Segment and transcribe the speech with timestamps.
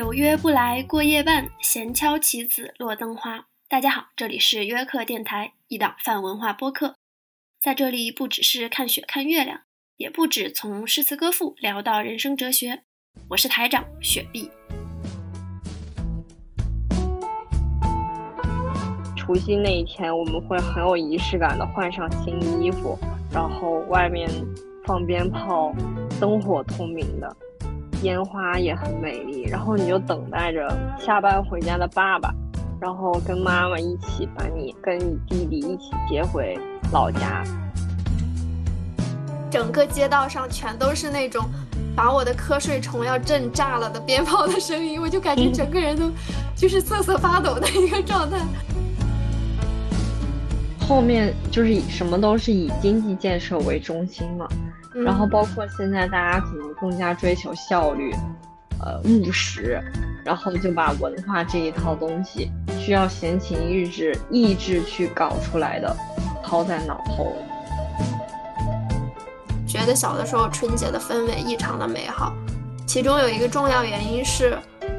[0.00, 3.44] 有约不来过夜半，闲敲棋子落灯花。
[3.68, 6.94] 大家好，这里是约克电台，一档泛文化播客。
[7.60, 9.60] 在这里，不只是看雪看月亮，
[9.98, 12.80] 也不止从诗词歌赋聊到人生哲学。
[13.28, 14.50] 我是台长雪碧。
[19.14, 22.98] 除夕那一天，我们会很有仪式感的换上新衣服，
[23.30, 24.30] 然后外面
[24.86, 25.74] 放鞭炮，
[26.18, 27.36] 灯火通明的。
[28.02, 30.68] 烟花也很美丽，然后你就等待着
[30.98, 32.34] 下班回家的爸爸，
[32.80, 36.58] 然后跟妈妈一起把你跟你弟弟一起接回
[36.92, 37.44] 老家。
[39.50, 41.44] 整个街道上全都是那种
[41.94, 46.10] 把我的瞌睡虫要震炸了的鞭炮的声音，我就感觉整个人都
[46.56, 48.38] 就是瑟瑟发抖的一个状态。
[50.90, 54.48] 后面就是以什么都是以经济建设为中心嘛。
[54.92, 58.12] 然后包括现在大家可能更加追求效率，
[58.80, 59.80] 呃务实，
[60.24, 65.96] 然后就把文化这一套东西需要闲情逸致意志去搞出来的
[66.42, 67.36] 抛在脑后。
[69.64, 72.34] 觉得小的时候春节的氛围异常的美好，
[72.84, 74.58] 其中有一个重要原因是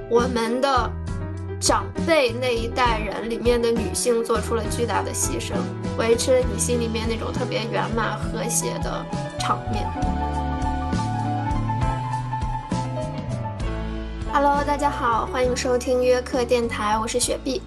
[0.10, 0.90] 我们的
[1.62, 5.54] 长辈那一代人里面的女性做出了巨大的牺牲，
[5.96, 9.06] 维持了你心里面那种特别圆满和谐的。
[9.40, 9.88] 场面。
[14.34, 17.62] Hello，大家好，欢迎收听约克电台，我是雪碧。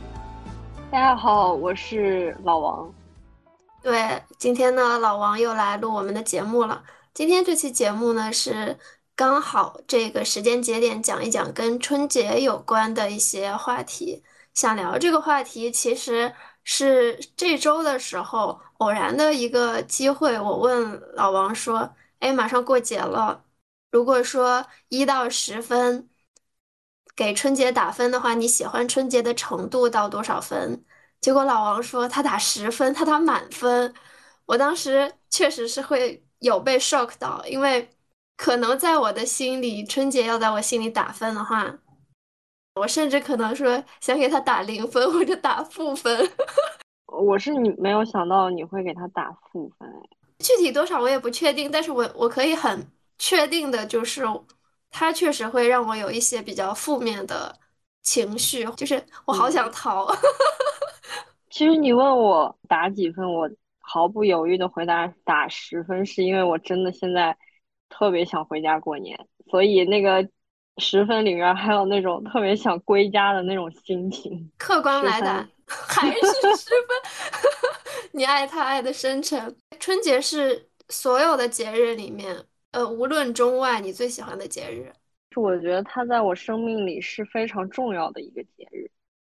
[0.90, 2.92] 大家好，我是老王。
[3.80, 6.82] 对，今天呢，老王又来录我们的节目了。
[7.12, 8.76] 今天这期节目呢，是
[9.16, 14.22] 刚好这个时间节点讲一讲跟春节有关的一些话题。
[14.54, 16.34] 想聊这个话题，其实。
[16.66, 23.44] 是这周的时候偶然的一个机会，我问老王说：“哎，马上过节了，
[23.90, 26.08] 如果说一到十分
[27.14, 30.82] 给春节打分的话，你喜欢春节的程度到多少分？”
[31.20, 33.92] 结果老王说他打十分，他打满分。
[34.46, 37.93] 我当时确实是会有被 shock 到，因为
[38.36, 41.78] 可能在我的心里，春节要在我心里打分的话。
[42.74, 46.28] 我甚至可能说想给他打零分或者打负分。
[47.06, 49.88] 我是你没有想到你会给他打负分，
[50.40, 52.84] 具体多少我也不确定，但是我我可以很
[53.16, 54.24] 确定的就是，
[54.90, 57.56] 他确实会让我有一些比较负面的
[58.02, 60.12] 情绪，就是我好想逃。
[61.48, 67.36] 其实你问我打几分，我毫不犹豫的回答打十分，是因为我真的现在
[67.96, 69.18] 特别想回家过年，
[69.50, 70.28] 所以那个。
[70.78, 74.50] 十分里面还有那种特别想归家的那种心情。
[74.58, 76.20] 客观来的还是
[76.56, 79.56] 十分， 你爱他爱的深沉。
[79.78, 82.36] 春节是所有的节日里面，
[82.72, 84.92] 呃，无论中外，你最喜欢的节日。
[85.30, 88.90] 是我觉得它在我生命里是非常重要的一个节日。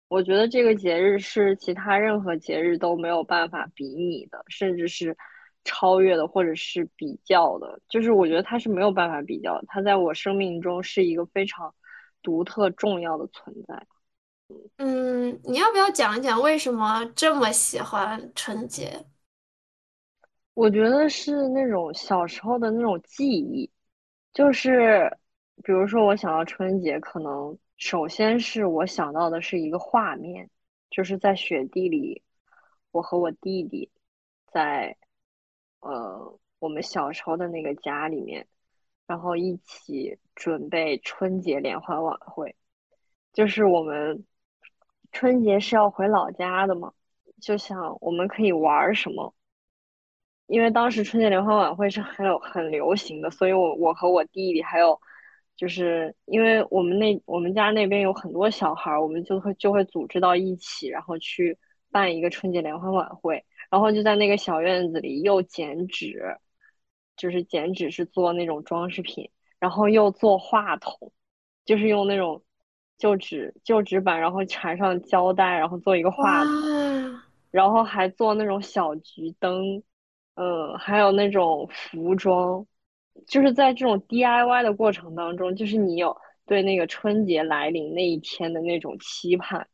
[0.09, 5.15] 我觉得这个节日是其他任何节日都没有办法比拟的，甚至是。
[5.66, 11.75] 超越的，或者是比较的，就是我觉得它是没有办法比较，它在我生命中是一个非常
[12.22, 13.87] 独特重要的存在。
[14.78, 19.05] 嗯，你要不要讲一讲为什么这么喜欢春节？
[20.55, 23.69] 我觉得是那种小时候的那种记忆，
[24.32, 25.15] 就是
[25.65, 30.49] 比如说我想到春节，可能首先是我想到的是一个画面，
[30.88, 32.22] 就是在雪地里，
[32.93, 33.91] 我和我弟弟
[34.53, 34.97] 在。
[35.81, 38.47] 呃，我们小时候的那个家里面，
[39.06, 42.56] 然后一起准备春节联欢晚会，
[43.32, 44.25] 就是我们
[45.12, 46.92] 春节是要回老家的嘛，
[47.41, 49.34] 就想我们可以玩什么，
[50.47, 55.00] 因为当时春节联欢晚会是很有很流行的，所以我我和我弟弟还有，
[55.56, 61.58] 就是因为我们那我们家那边有很多小孩，我们就会就会组织到一起，然后去
[61.91, 63.44] 办一个春节联欢晚会。
[63.71, 66.37] 然后就在那个小院子里，又剪纸，
[67.17, 71.13] 就是剪纸是做那种装饰品，然后又做话筒，
[71.65, 72.43] 就是用那种
[72.99, 77.21] 旧纸旧纸板，然后缠上胶带，然后做一个话筒，
[77.51, 79.83] 然后还做那种小桔灯，
[80.35, 82.67] 嗯，还有那种服装，
[83.27, 89.67] 就是在这种 DIY 的过程当中，就是你有对那个春节来临那一天的那种期盼，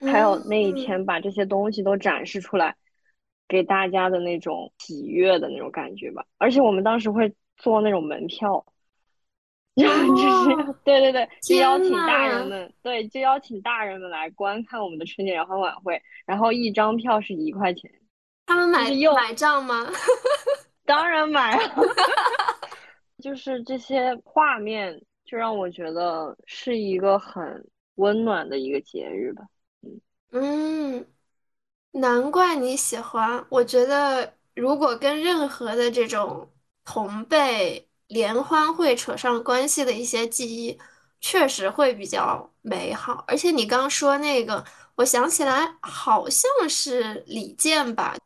[0.00, 2.76] 还有那一天把这些东西都展示出来。
[3.48, 8.64] 给大家的那种喜悦的那种感觉吧，而且我们当时会做那种门票，
[9.74, 17.90] 然后就是 对对对，就邀请大人们，对，就邀请大人们来观看我们的春节联欢晚会，然后一张票是一块钱。
[18.46, 19.86] 他们买买账吗？
[20.84, 21.74] 当然买了，
[23.22, 29.44] 就是这些画面，就让我觉得是一个很温暖的一个节日吧。
[30.32, 31.06] 嗯，
[31.94, 33.44] 难怪你喜欢。
[33.48, 36.50] 我觉得如果跟任何的这种
[36.84, 40.78] 同辈联欢会扯上关系的一些记忆，
[41.20, 43.24] 确实会比较美好。
[43.28, 44.64] 而且你刚说那个，
[44.96, 48.16] 我想起来好像是李健吧，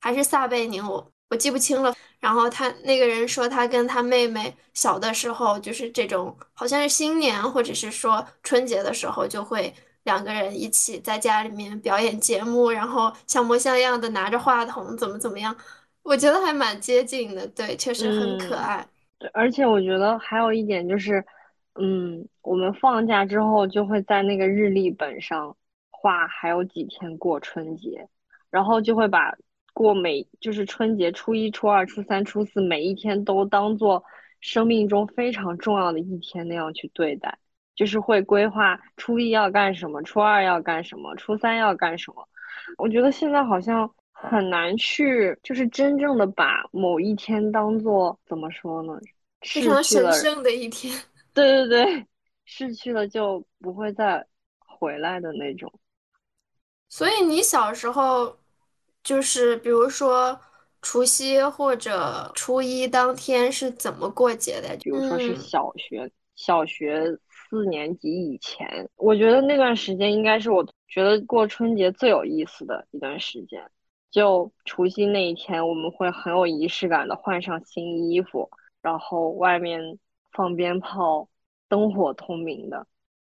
[0.00, 1.94] 还是撒贝宁，我我记不清了。
[2.18, 15.56] 然后他那个人说，他跟他妹妹小的时候，就是这种好像是新年或者是说春节的时候，就会两个人一起在家里面表演节目，然后像模像样的拿着话筒，怎么怎么样。
[16.02, 18.86] 我觉得还蛮接近的，对，确实很可爱。
[19.18, 21.24] 对，而且我觉得还有一点就是，
[21.80, 25.56] 嗯，我们放假之后就会在那个日历本上
[25.90, 28.08] 画还有几天过春节，
[28.50, 29.34] 然后就会把。
[29.74, 34.04] 过每就是春节初一、初二、初三、初四，每一天都当做
[34.38, 37.38] 生命中非常重要的一天那样去对待，
[37.74, 42.28] 就是会规划初一要干什么，初二要干什么，初三要干什么。
[42.78, 48.92] 我觉得现在好像很难去，就是真正的把某一天当做怎么说呢？
[49.40, 50.96] 非常神圣的一天。
[51.34, 52.06] 对对对，
[52.44, 54.26] 逝去了就不会再
[54.58, 55.72] 回来的那种。
[56.88, 58.36] 所以你小时候。
[59.04, 60.40] 就是比如说
[60.80, 64.76] 除夕或者初一当天是怎么过节的？
[64.80, 73.70] 比如说是小学小学四年级以前，我觉得那段时间应该是我觉得过春节最有意思的一段时间。
[74.10, 78.50] 就除夕那一天，我们会很有仪式感的换上新衣服，
[78.82, 79.98] 然后外面
[80.32, 81.28] 放鞭炮，
[81.68, 82.86] 灯火通明的，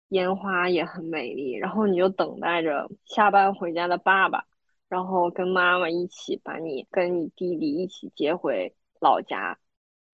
[0.08, 4.44] 烟花也很美丽，然后你就等待着下班回家的爸爸。
[4.88, 9.58] 然后跟妈妈一起把你跟你弟弟一起接回老家，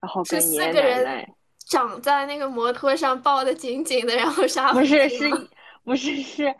[0.01, 1.35] 然后跟爷爷奶奶
[1.69, 4.73] 长在那个摩托上抱的紧紧的，然后啥？
[4.73, 5.29] 不是是，
[5.85, 6.55] 不是是，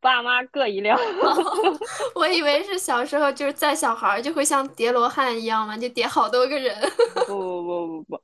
[0.00, 0.98] 爸妈各一辆。
[2.14, 6.76] 我以为是小时候就是载小孩就会像叠罗汉一样嘛，就叠好多个人。
[7.26, 8.20] 不不不不不，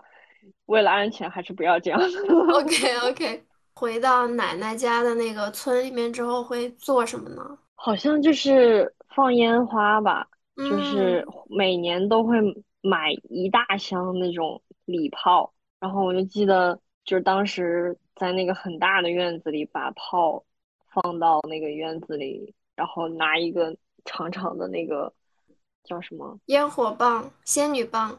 [0.67, 2.01] 为了安全还是不要这样。
[2.55, 3.45] OK OK，
[3.75, 7.43] 回到奶奶家的那个村里面之后会做什么呢？
[7.75, 10.27] 好像就是放烟花吧，
[10.57, 12.37] 就是每年都会
[12.81, 20.45] 买一大箱那种礼炮，然后我就记得，就是当时在那个很大的院子里把炮
[20.93, 25.13] 放到那个院子里，然后拿一个长长的那个
[25.85, 28.19] 叫什么烟火棒、仙女棒，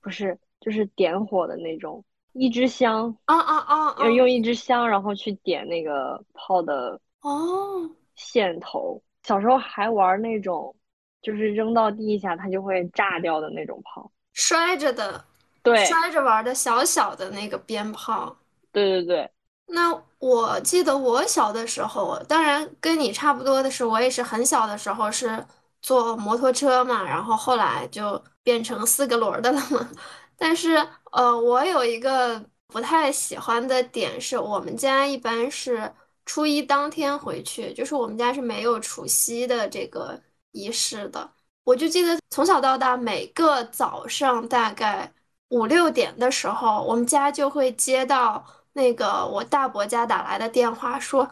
[0.00, 7.90] 不是，就是点火的那种，一支香啊啊啊，要用一支香，然后去点那个炮的哦。
[8.14, 10.74] 线头，小时候还玩那种，
[11.22, 15.24] 就是扔到地下它就会炸掉的那种炮，摔着的，
[15.68, 18.36] 对，摔着玩的小小的那个鞭炮，
[18.72, 19.30] 对对对。
[19.66, 25.46] 那我记得我小的时候，当然跟你差不多的是，我也是很小的时候是
[25.82, 29.88] 坐摩托车嘛，然后后来就变成四个轮的了嘛。
[30.36, 30.76] 但是
[31.12, 35.92] 呃，我有一个不太喜欢的点是，我们家一般是。
[36.30, 40.20] 初一当天回去，就是我们家是没有除夕的这个
[40.52, 41.26] 仪式的。
[41.64, 45.10] 我就记得从小到大，每个早上大概
[45.48, 51.28] 五六点的时候，我们家就会接到那个我大伯家打来的电话，说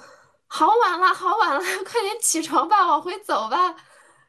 [0.46, 3.76] 好晚了，好晚了， 快点起床吧，往回走吧。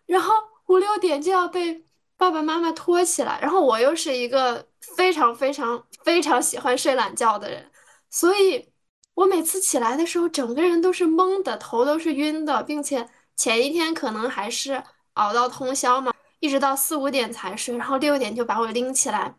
[0.06, 0.34] 然后
[0.68, 1.86] 五六点就要被
[2.18, 7.72] 爸爸妈妈拖起来，然后我又是一个非常非常非常喜欢睡懒觉的人，
[8.10, 8.72] 所以。
[9.18, 19.34] 我每次起来的时候，整个人都是懵的，头都是晕的，并且前一天可能还是熬到通宵嘛，一直到四五点才睡，然后六点就把我拎起来，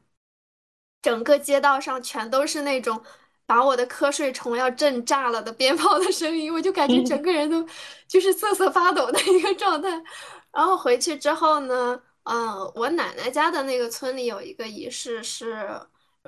[1.03, 3.03] 整个街道上全都是那种
[3.47, 7.67] 把我的瞌睡虫要震炸了的鞭炮的声音，我就感觉整个人都
[8.07, 9.89] 就是瑟瑟发抖的一个状态。
[10.53, 15.81] 然后回去之后呢，嗯，我奶奶家的那个村里有一个仪式，是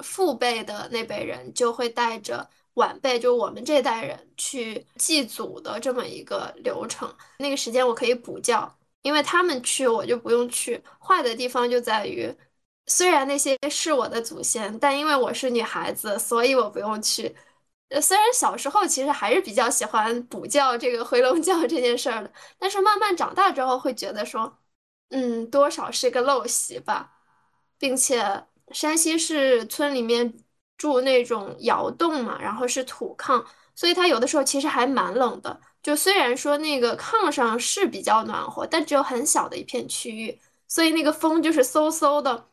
[0.02, 2.48] 父辈的那辈人就会带着。
[2.74, 8.72] 晚辈就我们这代人去祭祖的这么一个流程，那个时间我可以补觉，
[9.02, 10.80] 因为他们去我就不用去。
[10.98, 12.32] 坏的地方就在于，
[12.90, 17.34] 虽然那些是我的祖先，但因为我是女孩子，所以我不用去。
[17.88, 24.58] 呃，虽然小时候其实还是比较喜欢补觉这个 回笼觉这件事儿的，但是慢慢长大之后会觉得说，
[25.10, 27.12] 嗯，多少是个陋习吧，
[27.78, 30.34] 并且山西是村里面。
[30.80, 33.44] 住那种窑洞嘛，然后是土炕，
[33.74, 35.60] 所以它有的时候其实还蛮冷的。
[35.82, 42.49] 就虽然说那个炕上是比较暖和，但只有很小的一片区域，所以那个风就是嗖嗖的。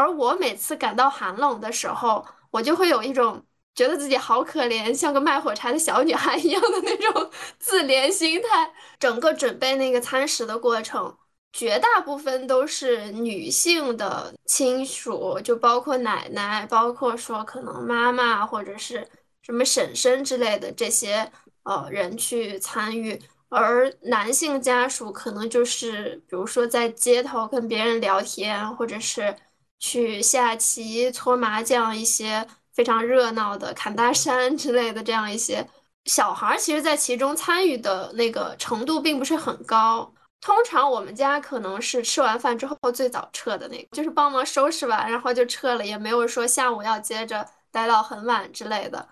[0.00, 8.72] 而我每次感到寒冷的时候，我就会有一种，觉得自己好可怜，像个卖火柴的小女孩一样的那种自怜心态。
[8.98, 11.14] 整个准备那个餐食的过程，
[11.52, 19.06] 绝大部分都是女性的亲属，就包括奶奶，包括说可能妈妈或者是
[19.42, 21.30] 什么婶婶之类的这些
[21.64, 23.20] 呃人去参与。
[23.50, 29.36] 而男性家属可能就是，比如说在街头跟别人聊天，或者是
[29.80, 35.66] 去下棋、搓麻将一些非常热闹的砍大山 之类的这样一些
[36.04, 40.12] 小孩儿，其实，在其中参与的那个程度并不是很高。
[40.40, 49.08] 通常我们家可能是吃完饭之后最早撤的那个，就是帮忙收拾完，然后就撤了，也没有说下午要接着待到很晚之类的。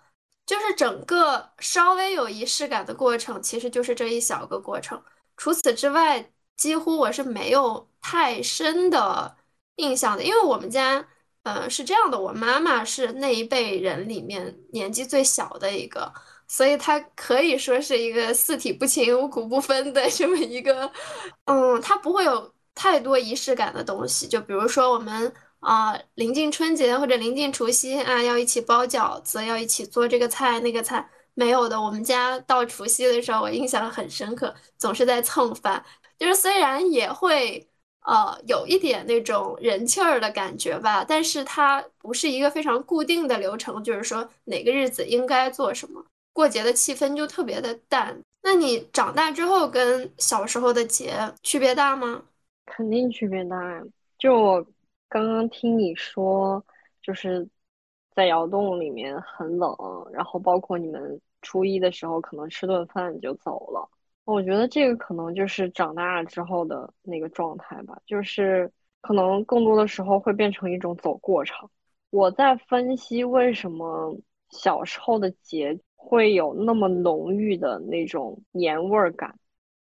[0.47, 5.03] 就是整个稍微有仪式感的过程，其实就是这一小个过程。
[5.37, 9.37] 除此之外，几乎我是没有太深的
[9.79, 10.23] 印象的。
[10.23, 11.05] 因为我们家，
[11.43, 16.13] 呃，是这样的，我妈妈是那一辈人里面年纪最小的一个，
[16.47, 20.93] 所以她可以说是一个四体不勤、五谷不分的这么一个，
[21.47, 24.29] 嗯，她不会有太多仪式感的东西。
[24.29, 25.35] 就比如说我们。
[25.61, 31.05] 啊，临近春节或者临近除夕啊，要一起包饺子，要一起做这个菜那个菜，
[31.35, 31.83] 没有的。
[31.83, 35.85] 我们家到除夕的时候，我印象很深刻，总是在蹭饭。
[36.17, 37.68] 就是虽然也会
[38.09, 48.19] 呃有一点那种人气儿的感觉吧，但是它不是一个非常固定的流程，就是说哪个日子应该做什么，过节的气氛就特别的淡。
[48.43, 51.13] 那你长大之后跟小时候的节
[51.43, 52.23] 区别大吗？
[52.67, 53.83] 肯定区别大呀，
[54.19, 54.67] 就我。
[55.11, 56.63] 刚刚听你说，
[57.01, 57.49] 就是
[58.15, 59.75] 在窑洞里面很冷，
[60.13, 63.89] 然后包括你们初一的时候可能吃顿饭就走了。
[64.33, 68.71] 我觉得这个可能就是长大了之后的那个状态吧，就是
[69.01, 71.71] 可能更多的时候会变成一种走过场。
[72.11, 74.19] 我在分析为什么
[74.51, 79.39] 小时候的节会有那么浓郁的那种年味儿感。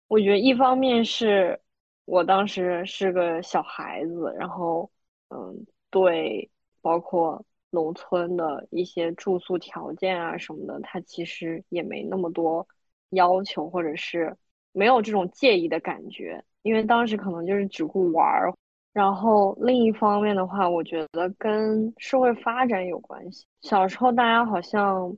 [0.08, 1.58] 我觉得一方面是
[2.04, 4.90] 我当时是个小孩子，然后。
[5.28, 6.48] 嗯，对，
[6.80, 12.68] 包括农村的一些住宿条件啊什么的，他其实也没那么多
[13.16, 14.36] 要求，或者是
[14.70, 18.54] 没有这种介意的感觉，因为当时可能就是只顾玩儿。
[18.92, 23.44] 然后另一方面的话，我觉得跟社会发展有关系。
[23.60, 25.16] 小时候大家好像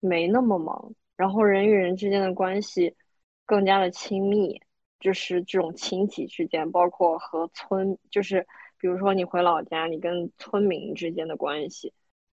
[0.00, 2.96] 没那么忙，然后人与人之间的关系
[3.44, 4.60] 更加的亲密，
[4.98, 8.46] 就是这种亲戚之间，包括和村，就是。
[8.82, 11.92] 比如说你回老家，你跟村民之间的关系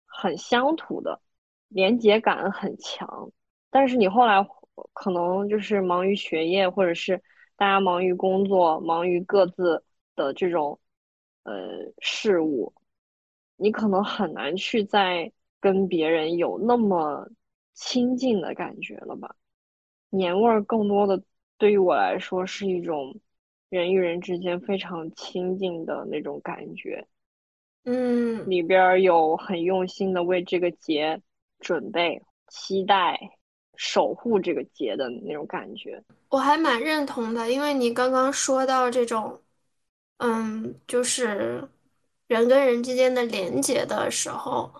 [0.06, 1.22] 很乡土的，
[1.70, 3.32] 连结感很强。
[3.72, 4.46] 但是你后来
[4.94, 7.22] 可能就是忙于学业，或者是
[7.56, 9.84] 大家忙于工作，忙于各自
[10.16, 10.80] 的这种
[11.44, 12.74] 呃事物，
[13.56, 17.30] 你可能很难去再跟别人有那么
[17.74, 19.36] 亲近的感觉了吧？
[20.10, 21.24] 年味儿更多的
[21.58, 23.20] 对于我来说是一种。
[23.70, 27.08] 人与人之间非常亲近的那种感觉，
[27.86, 31.20] 嗯，里边有很用心的为这个节
[31.58, 33.20] 准备、期待、
[33.76, 36.04] 守护这个节的那种感觉。
[36.30, 39.42] 我还蛮认同的，因为你刚刚说到这种，
[40.18, 41.68] 嗯，就是
[42.28, 44.72] 人跟人之间的连接的时候，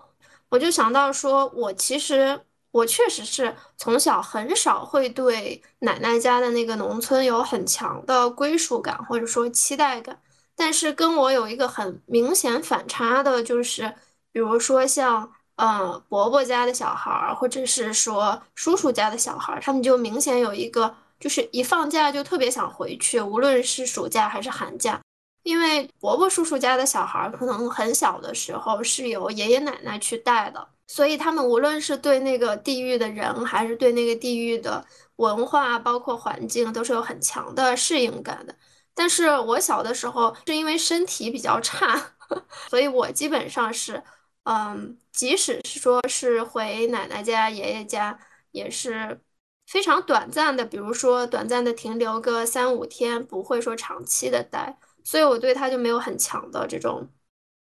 [0.48, 2.40] 我就想到说，我其实。
[2.74, 10.20] 我确实是从小很少会对奶奶家的那个农村有很强的归属感或者说期待感，
[10.56, 13.94] 但是跟我有一个很明显反差的就是，
[14.32, 25.00] 比如说像嗯伯伯家的小孩儿，或者是说叔叔家的小孩儿，他们就明显有一个就是一放假就特别想回去，无论是暑假还是寒假，
[25.42, 30.68] 因为伯伯叔叔家的小孩儿可能很小的时候是由爷爷奶奶去带的。
[30.86, 34.84] 所以他们无论是对那个地域的人，还是对那个地域的
[35.16, 38.54] 文化，包括环境，都是有很强的适应感的。
[38.94, 41.98] 但是我小的时候是因为身体比较差，
[42.68, 44.00] 所以我基本上是，
[44.44, 48.18] 嗯，即使是说是回奶奶家、爷爷家，
[48.52, 49.20] 也是
[49.66, 54.78] 非常短暂的，比如说短暂的停留个三五天，不会说长期的待。
[55.02, 57.08] 所以我对他就没有很强的这种。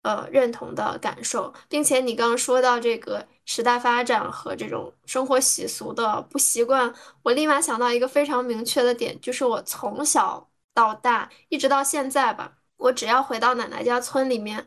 [0.04, 6.94] 呃，认同的感受，并且你刚刚说到这个时代发展和这种生活习俗的不习惯，
[7.24, 14.66] 我立马想到一个非常明确的点，就是我从小到大一直到现在吧，我只要回到奶奶家村里面，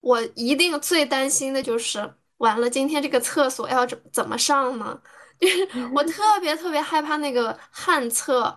[0.00, 5.00] 我一定最担心的就是完了，今天这个厕所要怎怎么上呢？
[5.40, 8.54] 就是我特别特别害怕那个旱厕，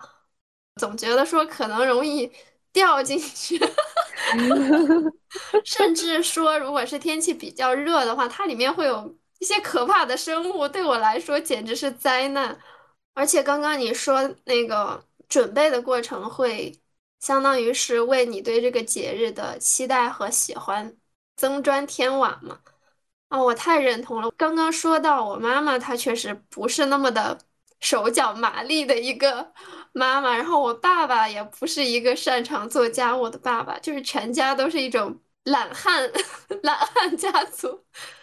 [0.76, 2.30] 总觉得说可能容易
[2.72, 3.60] 掉进去。
[5.64, 12.58] 甚至说，如果是天气比较热的话，它里面会有一些可怕的生物，对我来说简直是灾难。
[13.14, 16.72] 而且刚刚你说那个准备的过程会
[17.20, 20.96] 相当于是为你对这个节日的期待和喜欢
[21.40, 22.58] 增砖添瓦嘛？
[23.28, 24.30] 啊，我太认同了。
[24.36, 27.38] 刚刚说到我妈妈，她确实不是那么的
[27.80, 29.50] 手脚麻利的一个
[29.92, 36.10] 妈妈，然后我爸爸也不是一个擅长做家务的爸爸，就是全家都是一种懒汉，
[36.62, 37.82] 懒汉家族。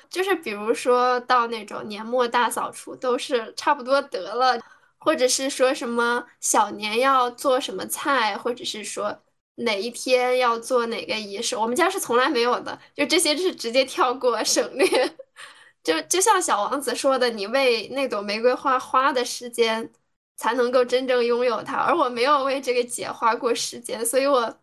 [0.09, 4.61] 就是比如说到那种年末大扫除，都是差不多得了。
[4.99, 9.17] 或者是说什么小年要做什么菜，或者是说
[9.57, 14.87] 哪一天要做哪个仪式，我们家是从来没有的，就这些是直接跳过省略。
[15.83, 19.91] 就就像小王子说的，你为那朵玫瑰花花的时间，
[20.35, 24.59] 才能够真正拥有它，而我没有为这个节花过时间，所以我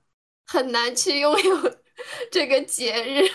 [0.46, 1.76] 很难去拥有
[2.30, 3.28] 这个节日。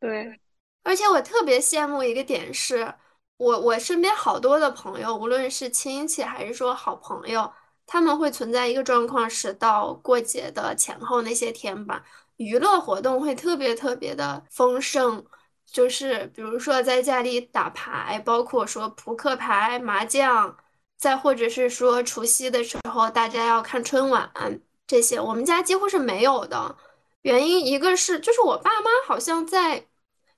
[0.00, 0.40] 对，
[0.84, 2.94] 而且我特别羡慕一个点是。
[3.38, 7.52] 我我身边好多的朋友，无论是亲戚还是说好朋友，
[7.86, 12.04] 他们会存在一个状况是，到过节的前后那些天吧，
[12.36, 15.24] 娱乐活动会特别特别的丰盛，
[15.66, 20.56] 就是比如说在家里打牌，包括说扑克牌、麻将，
[20.96, 24.30] 再或者是说除夕的时候大家要看春晚
[24.86, 26.76] 这些，我们家几乎是没有的。
[27.22, 29.86] 原因一个是就是我爸妈好像在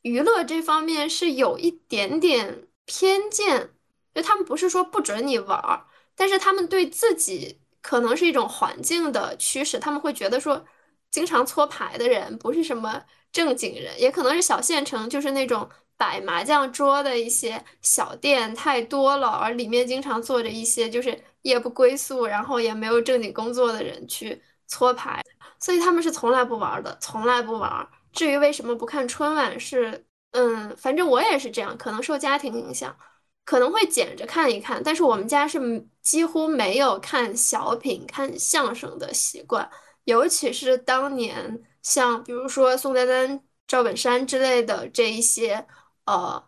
[0.02, 2.68] 娱乐这方面是有一点点。
[2.86, 3.70] 偏见，
[4.14, 5.86] 就他们不是说不准你玩儿，
[6.16, 10.64] 但是他们对自己可能是一种环境的驱使，他们会觉得说，
[11.10, 13.02] 经常搓牌的人不是什么
[13.32, 25.22] 正经人，也可能是小县城，就是那种摆麻将桌的一些小店太多了，而里面经常坐着一些就是夜不归宿，然后也没有正经工作的人去搓牌，
[25.58, 27.88] 所以他们是从来不玩的，从来不玩。
[28.12, 30.06] 至于为什么不看春晚是？
[30.36, 32.96] 嗯，反正我也是这样，可能受家庭影响，
[33.44, 34.82] 可能会捡着看一看。
[34.82, 39.68] 但是我们家是几乎没有看小品、看相声的习惯，
[40.04, 45.66] 尤其是当年像比如说宋丹丹、赵本山之类的这一些
[46.06, 46.42] 呃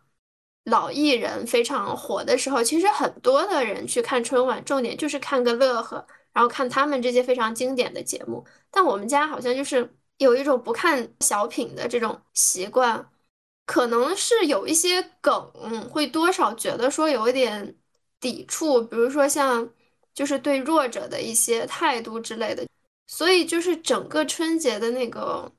[0.65, 8.45] 老艺人非常火的时候，其实很多的人去看春晚，重点就是看个乐呵，然后看他们这些非常经典的节目。
[8.71, 13.11] 但我们家好像就是有一种不看小品的这种习惯。
[13.67, 15.53] 可能是有一些梗
[15.91, 17.77] 会多少觉得说有一点
[18.21, 19.69] 抵触，比如说像
[20.15, 22.67] 就是对弱者的一些态度之类的，
[23.07, 25.53] 所以就是整个春节的那个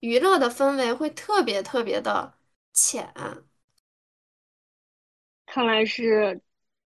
[0.00, 2.34] 娱乐的氛围会特别特别的
[2.72, 3.14] 浅。
[5.46, 6.40] 看来是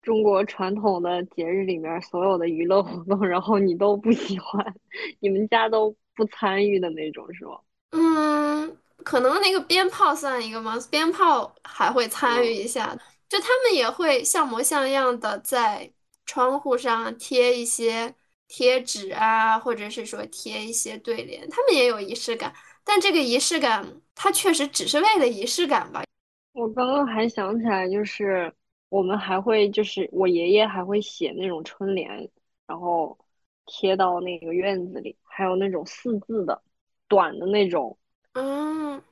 [0.03, 4.75] 中国传统的节日里面所有的娱乐活动，然后你都不喜欢，
[5.21, 7.59] 你们家都不参与的那种，是吗？
[7.91, 8.77] 嗯。
[9.09, 10.77] 可能那个鞭炮算一个吗？
[10.91, 12.95] 鞭炮还会参与一下，
[13.27, 15.91] 就他们也会像模像样的在
[16.27, 18.15] 窗户上贴一些
[18.49, 22.55] 贴纸啊，或者是说贴一些对联，他们也有仪式感。
[22.85, 23.83] 但这个仪式感，
[24.15, 26.05] 它确实只是为了仪式感吧。
[26.53, 28.53] 我刚刚还想起来，就是
[28.91, 32.31] 我们还会，就是我爷爷还会写那种春联，
[32.67, 33.19] 然后
[33.65, 36.61] 贴到那个院子里，还有那种四字的
[37.09, 37.97] 短的那种。
[38.39, 39.03] 嗯，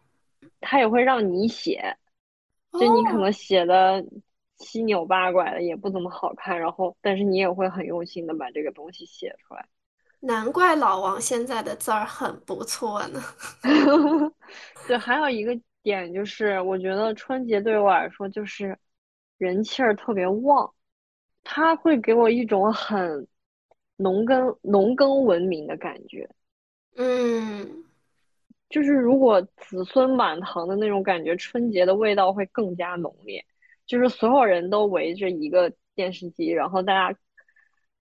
[0.61, 1.97] 他也会让你写，
[2.73, 4.05] 就你可能写的
[4.57, 9.67] 七扭八拐的，也不怎么好看，然后但是你也会很用心的把这个东西写出来。
[10.21, 13.21] 难怪老王现在的字儿很不错呢。
[14.87, 18.79] 对，还有一个点就是，我觉得春节对我来说就是
[19.39, 20.73] 人气儿特别旺，
[21.45, 23.27] 它会给我一种很
[23.97, 26.29] 农耕农耕文明的感觉。
[26.97, 27.85] 嗯。
[28.69, 33.45] 就是如果子孙满堂的那种感觉，春节的味道会更加浓烈。
[33.87, 37.19] 就是所有人都围着一个电视机，然后大家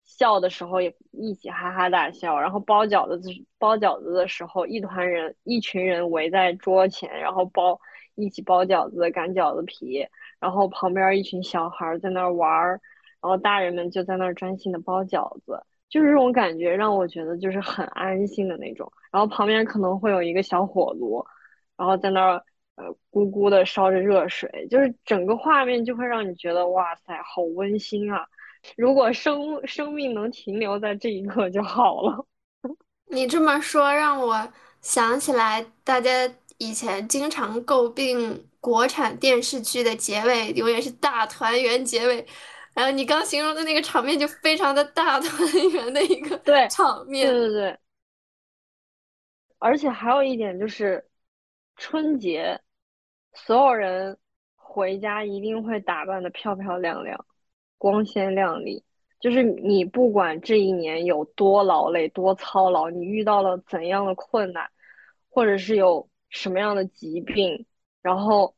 [0.06, 7.80] 笑的时候也一起哈哈大笑，然后包饺子包饺子的时候，一团人一群人围在桌前，然后包
[8.13, 10.06] 一起包饺子、擀饺子皮，
[10.39, 12.82] 然后旁边一群小孩在那玩儿，
[13.21, 15.63] 然后大人们就在那专心的包饺子。
[15.91, 21.23] 就是这种感觉让我觉得就是很安心的那种，然后旁边可能会有一个小火炉，
[21.77, 22.43] 然后在那儿
[22.75, 28.25] 呃咕咕的烧着热水，就是整个画面就会让你觉得哇塞，好温馨啊！
[28.77, 32.25] 如果生生命能停留在这一刻就好了。
[33.12, 36.10] 你这么说让我想起来，大家
[36.58, 42.25] 以前经常诟病国产电视剧的结尾永远是大团圆结尾。
[42.73, 47.77] 然后你刚形容的那个场面就非常的大团圆的一个对场面，对对对。
[49.60, 51.05] 而且还有一点就是，
[51.75, 52.60] 春节
[53.34, 54.17] 所有人
[54.55, 57.25] 回家一定会打扮的漂漂亮亮、
[57.77, 58.84] 光鲜亮丽。
[59.19, 64.67] 就是你不管这一年有多劳累、多操劳，你遇到了怎样的困难，
[65.29, 67.67] 或者是有什么样的疾病，
[68.01, 68.55] 然后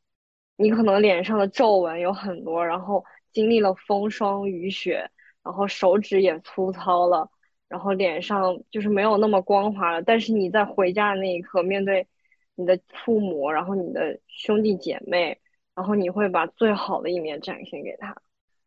[0.55, 5.09] 你可能脸上的皱纹有很多，然后经历了风霜雨雪，
[5.43, 7.29] 然后手指也粗糙了，
[7.67, 10.01] 然后脸上就是没有那么光滑了。
[10.01, 12.07] 但是你在回家的那一刻，面对
[12.55, 15.37] 你的父母，然后你的兄弟姐妹，
[15.75, 18.15] 然后你会把最好的一面展现给他，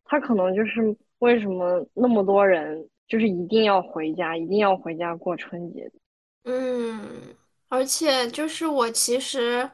[0.03, 0.95] 他可能就是。
[1.19, 5.91] 为什么那么多人就是一定要回家，一定要回家过春节？
[6.43, 7.09] 嗯，
[7.69, 9.67] 而且就是我其实，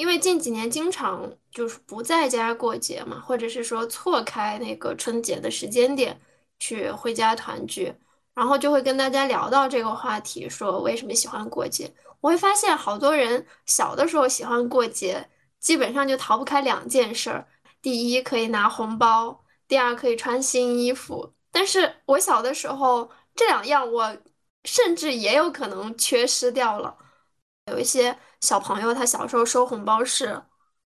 [0.00, 6.18] 因为近几年经常就是不在家过节嘛，或者是说错开那个春节的时间点
[6.58, 7.94] 去回家团聚，
[8.32, 11.92] 然后就会跟大家聊到这个话题，说为什么喜欢过节。
[12.22, 17.46] 我会发现好多人小的时候喜欢过节，基本上就逃不开两件事儿：
[17.82, 19.44] 第一，可以拿红包。
[19.68, 24.16] 第二可以穿新衣服，但是我小的时候这两样我
[24.64, 26.96] 甚至也有可能缺失掉了。
[27.70, 30.42] 有一些小朋友他小时候收红包是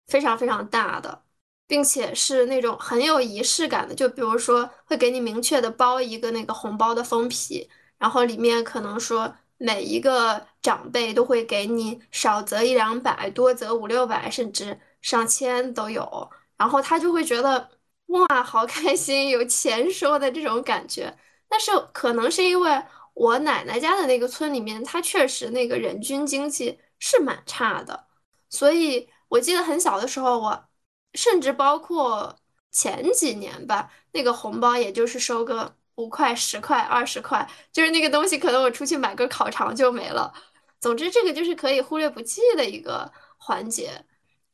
[0.07, 1.23] 非常非常大的，
[1.67, 17.69] 并且是那种很有仪式感的，就比如说会给你明确的包一个那个红包的封皮，然后里面可能说每一个长辈都会给你少则一两百，多则五六百，甚至上千都有，然后他就会觉得。
[18.07, 21.13] 哇，好开心，有钱收的这种感觉。
[21.49, 22.71] 但是可能是因为
[23.17, 28.07] 我奶奶家的那个村里面，它确实那个人均经济是蛮差的，
[28.49, 30.69] 所以我记得很小的时候，我
[31.13, 32.37] 甚至包括
[32.71, 40.31] 前几年吧，那个红包也就是收个五块、十块、二十块，就是那个东西，可能我出去买根烤肠就没了。
[40.79, 44.05] 总之，这个就是可以忽略不计的一个环节。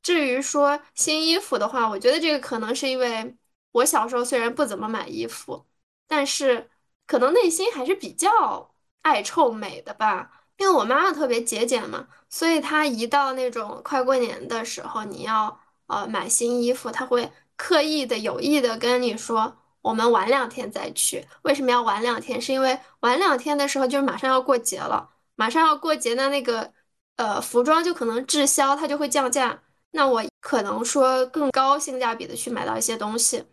[0.01, 3.35] 至于说新衣服的话，我觉得这个可能是因为。
[3.73, 5.65] 我小时候虽然不怎么买衣服，
[6.07, 6.69] 但是
[7.07, 10.31] 可能内心还是比较爱臭美的吧。
[10.57, 21.25] 因为我妈妈特别节俭嘛，所以她一到那种快过年的时候，你要呃买新衣服，她会刻意的、有意的跟你说，我们晚两天再去。
[21.41, 22.39] 为什么要晚两天？
[22.39, 26.71] 是因为晚两天的时候就马上要过节了，马上要过节，那那个
[27.17, 29.63] 呃服装就可能滞销，它就会降价。
[29.91, 33.43] 那我可能说更高性价比的去买到一些东西。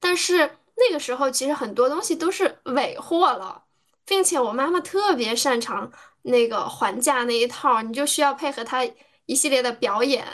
[0.00, 3.64] 但是那个时候，其实很多东西都是尾货了，
[4.06, 5.90] 并且我妈妈特别擅长
[6.22, 8.80] 那个还价那一套，你就需要配合她
[9.26, 10.26] 一系列的表演，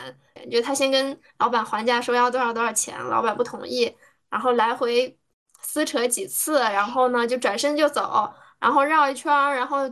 [0.50, 3.92] 就她先跟老板还价，说要多少多少钱，老板不同意，
[4.30, 5.18] 然后来回
[5.60, 9.90] 撕扯几次，然后呢就转身就走，然后绕一圈，然后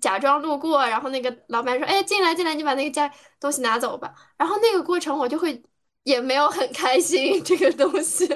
[0.00, 5.62] 假装路过，然后那个老板说：“哎，进来进来，你把那个价东西拿走吧。”然后那个过程我就会。
[6.04, 8.26] 也没有很开心这个东西，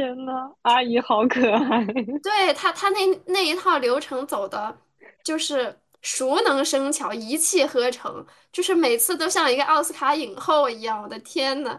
[0.00, 1.84] 天呐，阿姨好可爱。
[2.24, 4.74] 对他，他那那一套流程走的，
[5.22, 11.02] 就是熟能生巧，一气呵成，就是每次都像一个奥斯卡影后一样。
[11.02, 11.78] 我的天呐，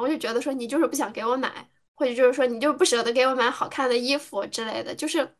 [0.00, 5.34] 我就觉得说你就是不想给我买，或者就是说你就不舍得给我买好看的衣服之类的，就是。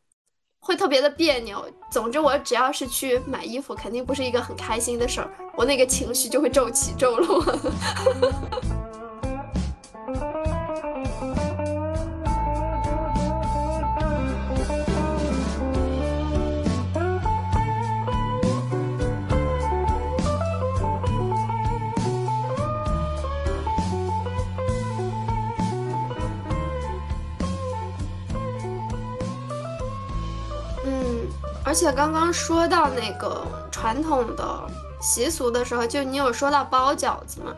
[0.61, 1.65] 会特别的别扭。
[1.89, 7.41] 总之，我只要是去买衣服，肯定不是一个很开心的事儿，我那个情绪就会骤起骤落。
[31.69, 34.67] 而且刚刚说到那个传统的
[34.99, 37.55] 习俗的时候，就你有说到包饺子嘛？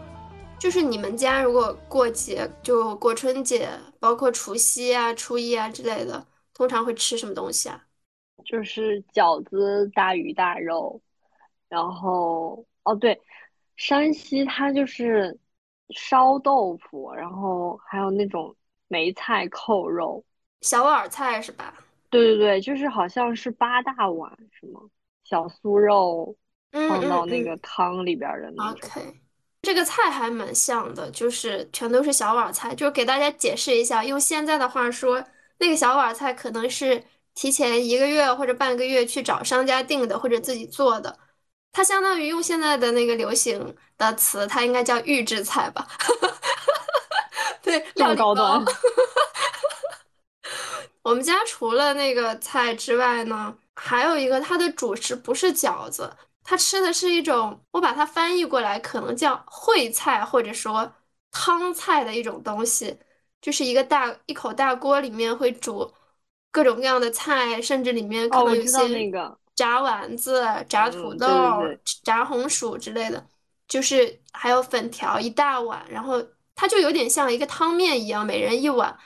[0.59, 3.69] 就是你们家如果过节，就过春节，
[4.01, 7.81] 包括除夕啊、初一啊之类的，通常会吃什么东西啊？
[8.43, 11.01] 就是饺子、大鱼大肉，
[11.69, 13.17] 然后哦对，
[13.77, 15.39] 山西它就是
[15.95, 18.53] 烧豆腐，然后还有那种
[18.89, 20.21] 梅菜扣肉，
[20.59, 21.73] 小碗菜是吧？
[22.11, 24.81] 对对对，就是好像是八大碗，是吗？
[25.23, 26.35] 小酥肉
[26.71, 28.89] 放到那个汤里边的那种。
[28.89, 29.19] OK，
[29.61, 32.75] 这个菜还蛮像的，就是全都是小碗菜。
[32.75, 35.23] 就是给大家解释一下，用现在的话说，
[35.59, 37.01] 那个小碗菜可能是
[37.33, 41.17] 提前一个月或者半个月去找商家订的，或者自己做的。
[41.71, 45.87] 它相当于用现在的那个流行的词，它应该叫预制菜吧？
[47.63, 48.61] 对，这么高端。
[51.03, 56.11] 我们家除了那个菜之外呢，还有一个它的主食不是饺子，
[56.43, 60.91] 它吃的是一种，我把它翻译过来，可能叫烩菜或者说
[61.31, 62.97] 汤菜的一种东西，
[63.41, 65.91] 就是一个大一口大锅里面会煮
[66.51, 73.25] 各种各样的菜，甚至里面可能有些那个，炸丸子、炸土嗯，豆、对对对，炸红薯之类的，
[73.67, 76.23] 就是还有粉条一大碗，然后
[76.55, 78.97] 它就有点像一个汤面一样，每人一碗。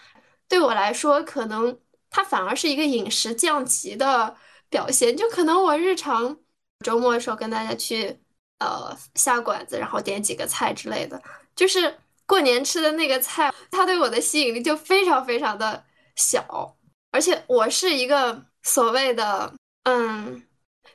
[0.48, 1.78] 对我来说，可能
[2.16, 4.34] 它反而是一个饮食降级的
[4.70, 6.38] 表现，就可能我日常
[6.80, 8.18] 周末的时候跟大家去
[8.60, 11.22] 呃下馆子，然后点几个菜之类的，
[11.54, 15.84] 就是过年吃的那个菜，它对我的吸引力就非常非常的
[16.16, 16.78] 小，
[17.12, 20.42] 而且我是一个所谓的嗯。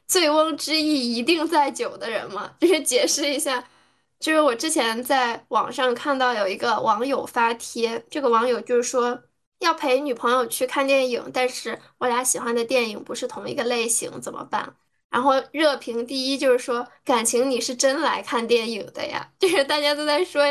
[0.07, 3.65] 醉翁之意一定在酒的人嘛，就是解释一下，
[4.19, 9.23] 就是我之前在网上看到有一个网友发帖，这个网友就是说
[9.61, 14.75] 要陪女朋友去看电影，但是我俩喜欢的电影不是同一个类型，怎么办？
[15.11, 20.43] 然后热评第一就是说感情你是真来看电影的呀， 就是大家都在说，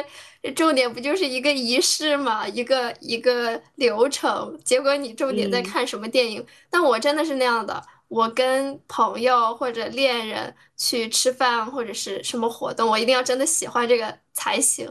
[0.55, 6.45] 重点不就是一个仪式嘛，一个一个流程，结果你重点在嗯，看什么电影？
[6.69, 7.81] 但我真的是那样的。
[8.09, 14.89] 我跟朋友或者恋人去吃饭或者是什么活动，我一定要真的喜欢这个才行。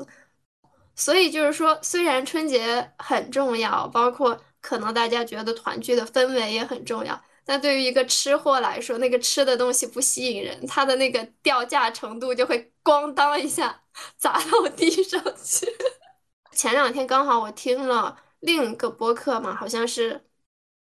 [0.99, 13.85] 所以就是说，虽然春节很重要，包括可能大家觉得团聚的氛围也很重要，但对于一个吃货来说，那个吃的东西不吸引人，它的那个掉价程度就会咣当一下
[14.17, 15.67] 砸到地上去。
[16.53, 20.21] 前两天刚好我听了另一个播客嘛，好像是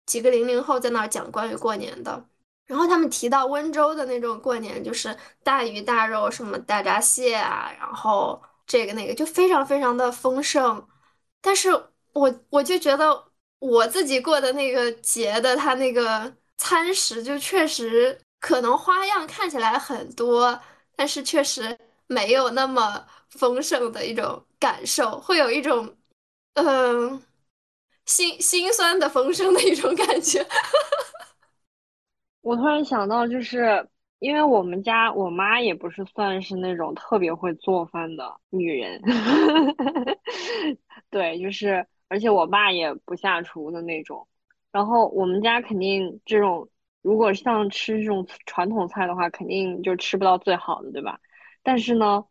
[0.06, 2.24] 几个零零后在那儿讲关于过年的，
[2.66, 10.86] 然后他们提到温州的那种过年，就是大鱼大肉，什么大闸蟹啊，然后这个那个就非常非常的丰盛，
[11.40, 11.70] 但是
[12.12, 13.24] 我我就觉得
[13.58, 20.58] 我自己过的那个节的，它那个餐食就确实可能花样看起来很多，
[20.96, 25.96] 但是确实没有那么丰盛的一种感受，会有一种
[26.54, 27.22] 嗯、
[28.06, 30.46] 心心酸的丰盛的一种感觉。
[32.42, 39.00] 我突然想到，就是因为我们家我妈也不是算是那种特别会做饭的女人，
[41.10, 44.26] 对，就是而且我爸也不下厨的那种。
[44.72, 46.68] 然后我们家肯定这种，
[47.02, 51.20] 如果像吃这种传统菜的话，肯定就吃不到最好的，对吧？
[51.62, 52.24] 但是呢，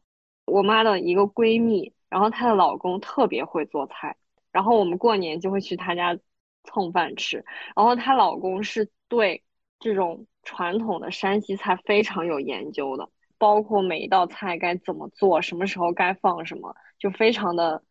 [0.45, 4.17] 我妈的一个闺蜜，然后她的老公特别会做菜，
[4.51, 6.17] 然后我们过年就会去她家
[6.63, 7.45] 蹭饭吃。
[7.75, 9.43] 然后她老公是对
[9.79, 17.81] 这种传统的山西菜非常有研究的，包括每一道菜该怎么做，什么时候该放什么，就非常的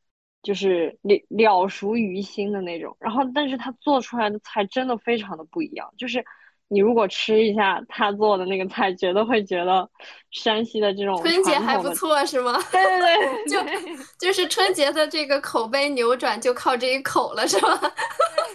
[0.43, 2.97] 就是了了熟于心的那种。
[3.01, 6.25] 然后，但是他做出来的菜真的非常的不一样，就是
[6.69, 9.89] 你如果吃一下他做的那个菜，绝对会觉得
[10.31, 12.59] 山西的这种春节还不错是吗？
[12.73, 14.03] 对对 就对就。
[14.33, 17.79] 就是春节的这个口碑扭转就靠这一口了是吧？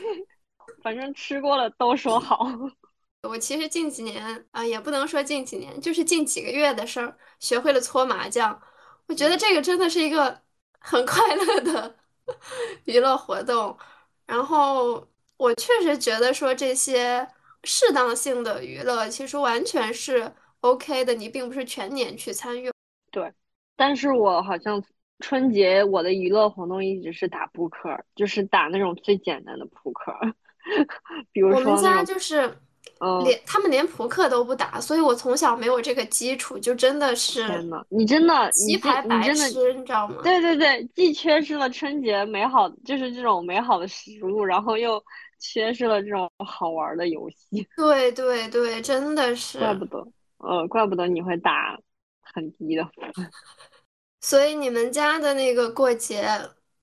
[0.82, 2.50] 反正吃过了都说好。
[3.24, 8.60] 我其实近几年啊、也不能说近几年，就是近几个月的事儿，学会了搓麻将。
[9.08, 10.42] 我觉得嗯这个真的是一个
[10.80, 11.96] 很快乐的
[12.86, 13.78] 娱乐活动。
[14.26, 15.06] 然后
[15.38, 17.28] 我确实觉得说这些
[17.64, 22.70] 适当性的娱乐其实完全是 OK 的，你并不是全年去参与。
[23.12, 23.34] 对，
[23.76, 24.84] 但是我好像
[25.20, 30.14] 春节我的娱乐活动一直是打扑克，就是打那种最简单的扑克，
[31.32, 32.58] 比如说我们家就是
[33.00, 40.18] 嗯，连他们连扑克都不打，所以我从小没有这个基础，就真的是天呐，你真的，棋牌白痴，你知道吗？
[40.24, 45.04] 对对对，既缺失了春节美好，就是这种美好的食物，然后又
[45.40, 49.74] 缺失了这种好玩儿的游戏， 对对对，真的是怪。
[49.74, 50.08] 不得，
[50.38, 51.78] 呃，怪不得你会打
[52.22, 53.12] 很低的分。
[54.22, 56.28] 所以你们家的那个过节，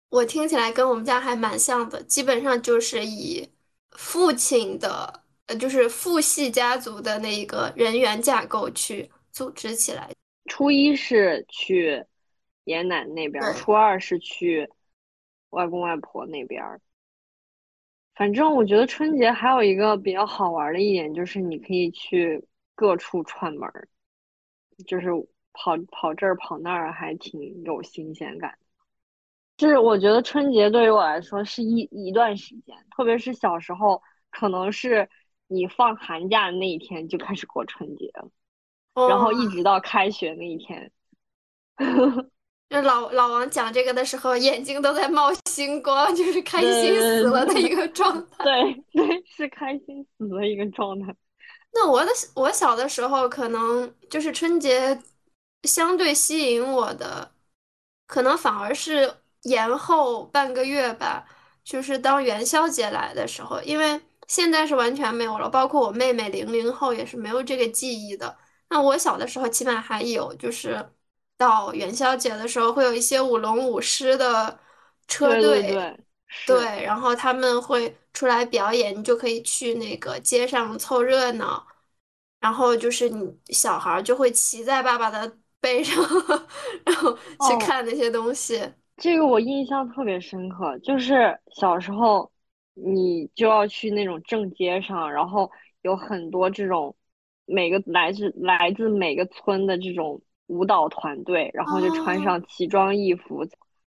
[0.08, 3.50] 我听起来跟我们家还蛮像的，基本上就是以
[3.90, 10.10] 父亲的，呃，就是父系家族的那一个人员架构去组织起来。
[10.46, 12.04] 初一是去
[12.64, 14.68] 爷爷奶奶那边儿，初二是去
[15.50, 16.80] 外公外婆那边儿。
[18.14, 23.88] 反正我觉得春节还有一个比较好玩儿的一点，就是你可以去各处串门儿，
[24.86, 25.08] 就是
[25.52, 28.56] 跑跑这儿跑那儿，还挺有新鲜感。
[29.56, 35.08] 就是我觉得春节对于我来说是一一段时间，特别是小时候，可能是
[35.54, 40.90] 你放寒假的那一天就开始过春节了，然后哦，一直到开学那一天。
[42.70, 48.44] 就老老王讲这个的时候，眼睛都在冒星光，就是开心死了的一个状态。
[48.44, 51.14] 对 对，是开心死的一个状态。
[51.72, 55.00] 那我的我小的时候，可能就是春节
[55.64, 57.32] 相对吸引我的，
[58.06, 61.26] 可能反而是延后半个月吧，
[61.62, 68.36] 就是当元宵节来的时候，因为现在是完全没有了，包括我妹妹零零后也是没有这个记忆的。
[68.70, 70.84] 那我小的时候起码还有，就是
[71.36, 74.58] 到元宵节的时候会有一些舞龙舞狮的
[75.06, 75.62] 车对对队。
[75.62, 75.98] 对，
[76.44, 81.66] 对，然后他们会出来表演，你就可以去那个街上凑热闹，
[82.40, 85.96] 然后就是你小孩儿就会骑在爸爸的背上，
[86.84, 88.60] 然后去哦，看那些东西。
[88.96, 92.30] 这个我印象特别深刻，就是小时候
[92.74, 95.50] 你就要去那种正街上，然后
[95.82, 96.94] 有很多这种
[97.46, 103.46] 每个来自来自每个村的这种舞蹈团队，然后就穿哦，上奇装异服，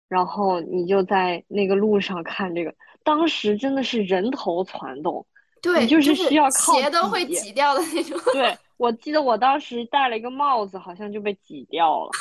[0.08, 7.52] 然后你就在那个路上看这个，当时真的是人头攒动，你对，就是需要靠鞋都会挤。
[7.54, 8.20] 掉的那种。
[8.34, 12.12] 对， 我记得我当时戴了一个帽子，好像就被挤掉了。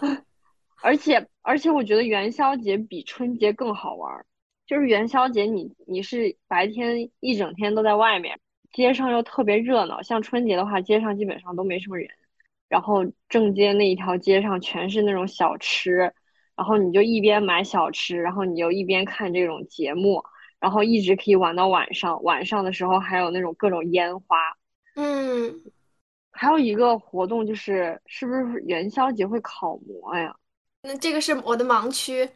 [0.82, 4.26] 而且而且，我觉得元宵节比春节更好玩儿。
[4.72, 8.40] 就是元宵节你，你是白天一整天都在外面，
[8.72, 10.00] 街上又特别热闹。
[10.00, 12.08] 像春节的话，街上基本上都没什么人，
[12.70, 16.10] 然后正街那一条街上全是那种小吃，
[16.56, 20.24] 然后你就一边买小吃，然后你就一边看这种节目，
[20.58, 22.22] 然后一直可以玩到晚上。
[22.22, 24.38] 晚上的时候还有那种各种烟花，
[24.96, 25.54] 嗯，
[26.30, 30.34] 还有一个活动就是，是不是元宵节会烤馍呀？
[30.82, 32.26] 那这个是我的盲区。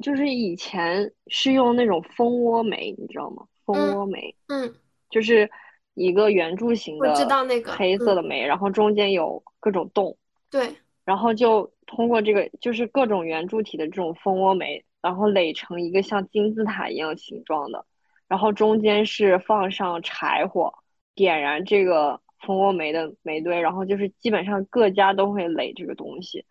[0.00, 3.44] 就是以前是用那种蜂窝煤，你知道吗？
[3.64, 4.74] 蜂嗯窝煤嗯，
[5.10, 5.50] 就是
[5.94, 7.72] 一个圆柱形我知的道那个。
[7.72, 10.16] 嗯，黑色的煤，然后中间有各种洞，
[10.50, 10.68] 对，
[11.04, 17.84] 然后就通过这个就是各种圆柱体的这种蜂窝煤，然后垒成一个像金字塔一样形状的，
[18.28, 20.72] 然后中间是放上柴火，
[21.14, 26.44] 点燃这个蜂窝煤的煤堆，然后就是基本上各家都会垒这个东西，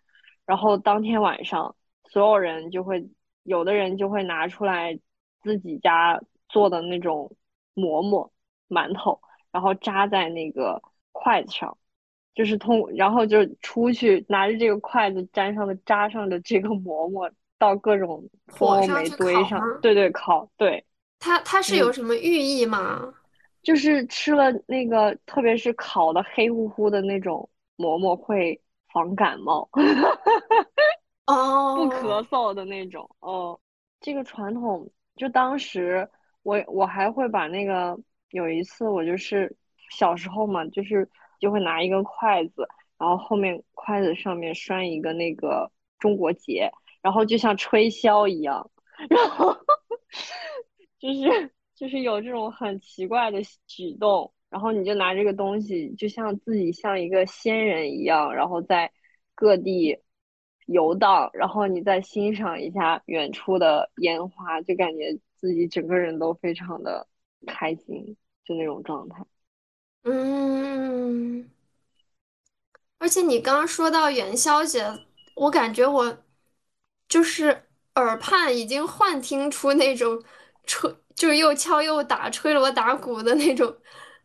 [0.46, 1.76] 然后当天晚上
[2.10, 3.10] 所有人就会，
[3.44, 5.00] 有的人就会拿出来
[5.42, 7.36] 自己家做的那种
[7.74, 8.32] 馍馍、
[8.70, 11.78] 馒头，然后扎在那个筷子上。
[12.34, 20.86] 就是通，然后就出去拿着这个筷子沾上的扎上的这个馍馍，到各种蜂窝煤堆上，对对，烤，对，
[21.20, 23.14] 它它是有嗯，什么寓意吗？
[23.62, 28.62] 就是吃了那个，特别是烤的黑乎乎的那种馍馍会
[28.94, 29.70] 防感冒，
[31.32, 33.10] 哦不咳，嗽的那种。
[33.20, 33.60] 哦，
[34.00, 36.10] 这个传统，就当时
[36.44, 37.98] 我我还会把那个
[38.32, 39.56] 有一次我就是
[39.90, 42.68] 小时候嘛，就是就会拿一根筷子，
[42.98, 48.70] 然后后面筷子上面拴一个那个中国结，然后就像吹箫一样，
[49.10, 49.56] 然后
[51.00, 58.92] 就是就是有这种很奇怪的举动，然后你就拿这个东西，就像自己像一个仙人一样，然后在
[59.34, 59.98] 各地
[60.72, 67.08] 游荡，然后你再欣赏一下远处的烟花，就感觉自己整个人都非常的
[67.46, 69.26] 开心，就那种状态。
[70.04, 71.50] 嗯。
[72.98, 74.86] 而且你刚刚说到元宵节，
[75.36, 76.18] 我感觉我
[77.10, 77.64] 就是
[77.96, 80.24] 耳畔已经幻听出那种
[80.66, 83.76] 吹，就是又敲又打、吹锣打鼓的那种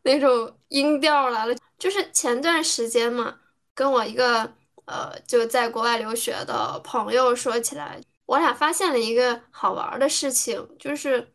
[0.03, 1.55] 那种音调来了。
[1.79, 3.41] 就是前段时间嘛，
[3.75, 4.55] 跟我一个
[4.87, 11.35] 呃就在国外留学的朋友说起来，我俩发现了一个好玩的事情，就是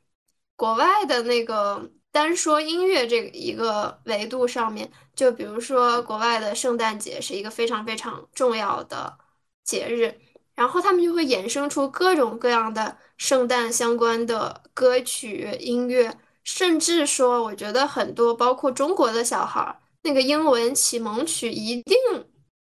[0.56, 4.92] 国外的那个单说音乐这一个维度上面。
[5.14, 9.18] 就比如说，国外的圣诞节是一个非常非常重要的
[9.64, 10.20] 节日，
[10.56, 21.98] 然后他们就会衍生出各种各样的圣诞相关的歌曲、音乐，甚至说，我觉得很多包括中国的小孩儿，那个英文启蒙曲一定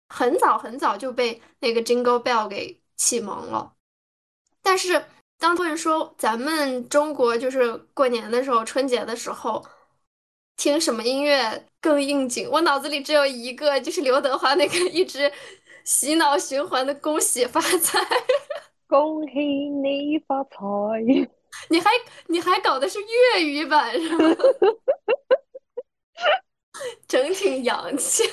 [0.09, 3.73] 很早很早就被那个 Jingle Bell 给启蒙了。
[4.61, 5.05] 但是
[5.37, 9.65] 当问说咱们中国就是过年的时候、春节的时候
[10.55, 15.31] 听什么音乐更应景，我脑子里只有一个，就是刘德华那个一直
[15.83, 17.99] 洗脑循环的“恭喜发财”。
[18.87, 20.57] 恭喜你发财！
[21.69, 21.89] 你还
[22.27, 22.99] 你还搞的是
[23.35, 24.35] 粤语版是吗？
[27.07, 28.23] 整挺洋气。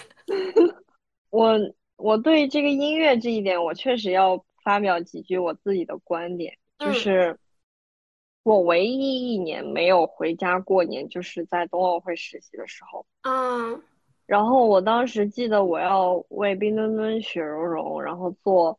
[1.35, 1.59] 我
[1.97, 6.95] 我对这个音乐这一点，我确实要发表几句我自己的观点，就嗯。
[6.95, 7.39] 是
[8.45, 13.05] 我唯一一年没有回家过年，就是在冬奥会实习的时候。
[13.23, 13.83] 啊
[14.27, 18.79] 然后我当时记得我要为冰墩墩雪融融，然后做，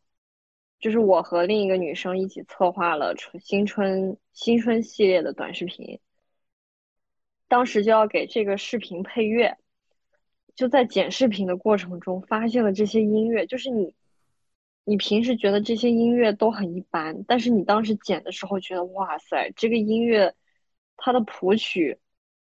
[0.79, 5.99] 就是我和另一个女生一起策划了春新春新春系列的短视频，
[7.47, 9.57] 当时就要给这个视频配乐，
[10.55, 13.93] 就在剪视频的过程中发现了这些音乐，就是你，
[14.85, 20.33] 你平时觉得这些音乐都很一般，但是你当时剪的时候觉得，哇塞，这个音乐
[20.95, 21.99] 它的谱曲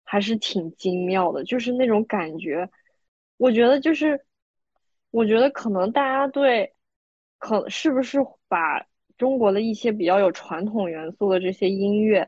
[0.03, 2.69] 还是挺精妙的，就是那种感觉。
[3.37, 4.25] 我觉得就是，
[5.11, 6.73] 我觉得可能大家对，
[7.37, 8.87] 可是不是把
[9.17, 12.27] 中国的一些比较有传统元素的这些音乐，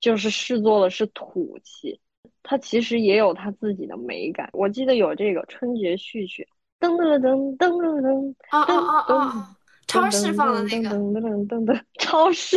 [0.00, 2.00] 就是视作了是土气。
[2.42, 4.48] 它其实也有它自己的美感。
[4.52, 6.48] 我记得有这个春节序曲，
[6.80, 9.56] 噔噔噔噔噔噔，啊啊啊啊！
[9.86, 12.56] 超市放的那个，噔噔噔噔，超市。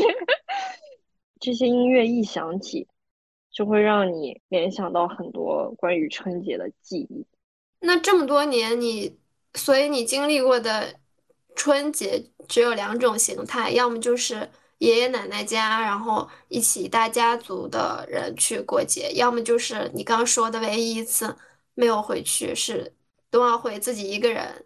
[1.39, 2.87] 这些音乐一响起，
[3.51, 7.25] 就会让你联想到很多关于春节的记忆。
[7.79, 9.17] 那这么多年，你
[9.53, 10.93] 所以你经历过的
[11.55, 14.49] 春节只有两种形态，要么就是。
[14.81, 21.37] 爷爷奶奶家，然后一起大家族的人去过节，要么就是你刚说的唯一一次
[21.75, 22.91] 没有回去，是
[23.29, 24.65] 冬奥会自己一个人。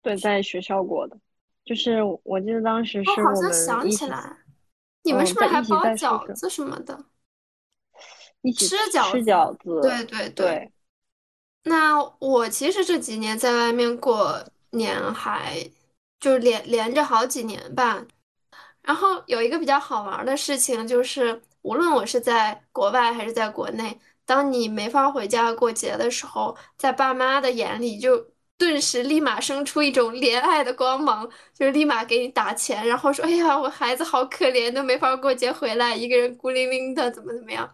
[0.00, 1.18] 对，在学校过的，
[1.66, 4.38] 就是我记得当时是我们想起来，
[5.02, 7.04] 你们是不是还包饺子什么的？
[8.40, 9.80] 一起吃饺子。
[9.82, 10.72] 对对对。
[11.64, 15.70] 那我其实这几年在外面过年，还
[16.18, 18.06] 就是连连着好几年吧。
[18.84, 28.26] 然后有一个比较好玩的事情，就是无论我是在国外还是在国内，当你没法回家过节的时候，在爸妈的眼里就
[28.58, 37.72] 顿时立马生出一种怜爱的光芒，就是立马给你打钱，然后说：“哎呀，我孩子好可怜，都没法过节回来，一个人孤零零的，怎么怎么样。”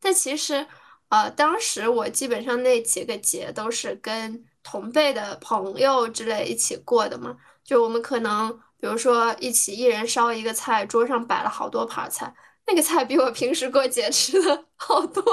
[0.00, 0.64] 但其实，
[1.08, 8.56] 呃，当时我基本上那几个节都是跟同辈的朋友之类一起过的嘛，就我们可能。
[8.84, 12.30] 比如说，一起一人烧一个菜，桌上摆了好多盘菜，
[12.66, 15.24] 那个菜比我平时过节吃的 好多，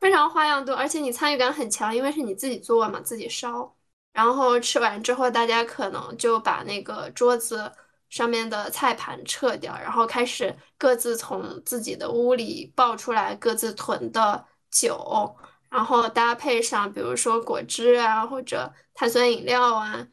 [0.00, 3.72] 非常花样多，而且你参与感很强，因为是你自己做嘛，自己烧。
[4.12, 7.70] 然后吃完之后，大家可能就把那个桌子
[8.08, 15.32] 上面的菜盘撤掉，然后开始各自从自己的屋里抱出来各自囤的酒，
[15.68, 20.04] 然后搭配上比如说果汁啊，或者碳酸饮料啊。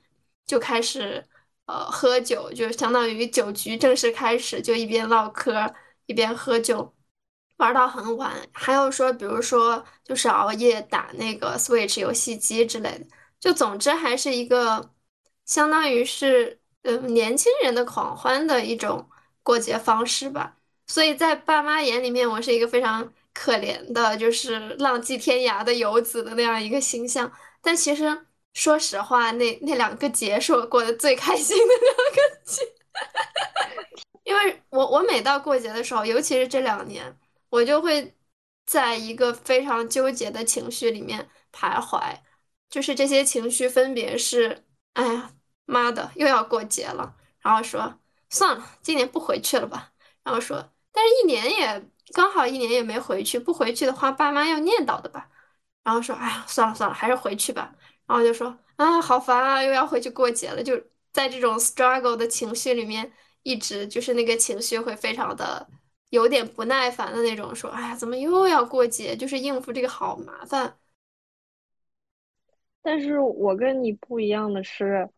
[0.48, 1.24] 就开始，
[1.66, 5.76] 呃，喝酒，就相当于酒局正式开始，就一边唠嗑
[6.06, 6.95] 一边喝酒，
[7.58, 8.34] 玩到很晚。
[8.54, 13.06] 还有说，比如说，就是熬夜打那个 Switch 游戏机之类的。
[13.39, 14.93] 就总之还是一个
[15.45, 19.10] 相当于是，嗯，年轻人的狂欢的一种
[19.43, 20.56] 过节方式吧。
[20.88, 27.30] 所以在爸妈眼里面，我是一个非常可怜的，就是浪迹天涯的游子的那样一个形象。
[27.62, 28.26] 但其实。
[28.58, 32.64] 说实话，那那两个节是我过得最开心的两个节，
[34.26, 37.16] 因为我我每到过节的时候，尤其是这两年，
[37.49, 38.18] 我就会
[38.66, 42.01] 在一个非常纠结的情绪里面徘徊，
[42.68, 45.32] 就是这些情绪分别是，哎呀
[45.66, 47.99] 妈的，又要过节了，然后说
[48.32, 49.91] 算了，今年不回去了吧，
[50.24, 55.30] 然后说，但是一年也刚好一年也没回去，不回去的话，爸妈要念叨的吧，
[55.84, 57.72] 然后说，哎呀算了算了，还是回去吧。
[58.08, 60.64] 然后就说啊，好烦啊，又要回去过节了。
[60.64, 60.82] 就
[61.12, 63.12] 在这种 struggle 的情绪里面，
[63.43, 65.68] 一直就是那个情绪会非常的
[66.10, 69.16] 有点不耐烦的那种，说哎呀，怎么又要过节？
[69.16, 70.78] 就是应付这个好麻烦。
[72.82, 75.10] 但是我跟你不一样的是，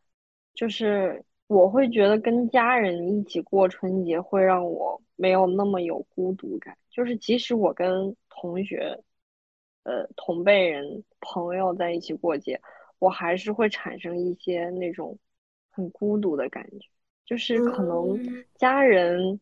[0.56, 6.76] 就是我会觉得跟家人一起过春节会让我没有那么有孤独感。
[6.90, 9.00] 就是即使我跟同学、
[9.84, 12.60] 呃同辈人、朋友在一起过节。
[13.00, 15.18] 我还是会产生一些那种
[15.72, 16.86] 很孤独的感觉，
[17.26, 19.40] 就是可能家人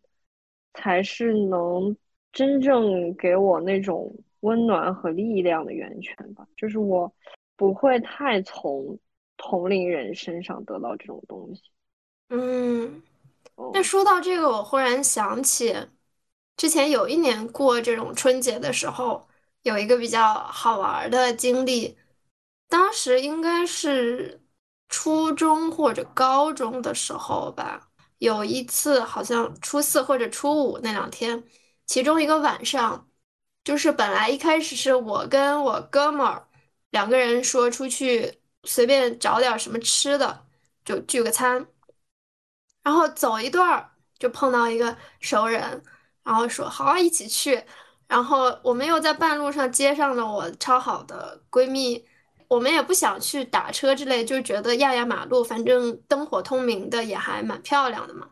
[0.75, 1.97] 才是能
[2.31, 6.47] 真正给我那种温暖和力量的源泉吧。
[6.55, 7.11] 就是我
[7.55, 8.99] 不会太从
[9.37, 11.63] 同龄人身上得到这种东西。
[12.29, 13.01] 嗯，
[13.73, 15.75] 那说到这个，我忽然想起
[16.55, 19.27] 之前有一年过这种春节的时候，
[19.63, 21.97] 有一个比较好玩的经历。
[22.67, 24.43] 当时应该是
[24.89, 27.89] 初中或者高中的时候吧，
[28.19, 31.43] 有一次好像初四或者初五那两天，
[31.85, 33.09] 其中一个晚上，
[33.63, 36.47] 就是本来一开始是我跟我哥们儿
[36.91, 40.45] 两个人说出去随便找点什么吃的，
[40.85, 41.67] 就聚个餐，
[42.83, 45.83] 然后走一段儿就碰到一个熟人，
[46.23, 47.63] 然后说好一起去，
[48.07, 52.05] 然后我们又在半路上接上了我超好的闺蜜。
[52.47, 58.29] 我们也不想去打车之类，就觉得压压马路，反正灯火通明的也还蛮漂亮的嘛。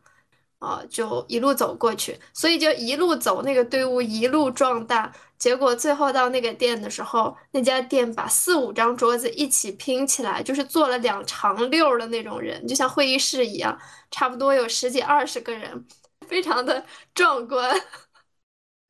[0.59, 5.11] 啊，就一路走过去，所以就一路走，那个队伍一路壮大。
[5.38, 13.78] 结果最后到那个店的时候，那家店把四五张桌子一起拼起来，就是坐了两长溜的那种人，就像会议室一样，
[14.09, 15.86] 差不多有十几二十个人，
[16.28, 17.70] 非常的壮观。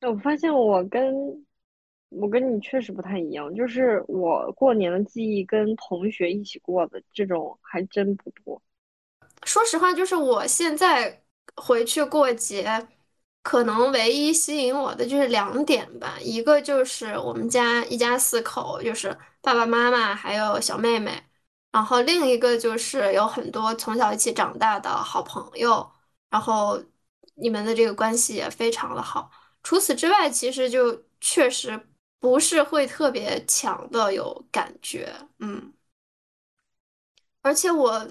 [0.06, 1.12] 我发现我跟
[2.08, 8.60] 我跟你确实不太一样，就是我过年的记忆跟同学一起过的这种还真不多。
[9.44, 11.22] 说实话，就是我现在
[11.56, 12.88] 回去过节。
[13.42, 21.22] 可能唯一吸引我的就是两点吧，一个就是我们家一家四口，就是爸爸妈妈还有小妹妹，
[21.70, 25.88] 然后另一个就是有很多从小一起长大的好朋友，
[26.28, 26.76] 然后
[27.36, 29.30] 你们的这个关系也非常的好。
[29.62, 31.80] 除此之外，其实就确实
[32.20, 35.72] 不是会特别强的有感觉，嗯，
[37.42, 38.08] 而且我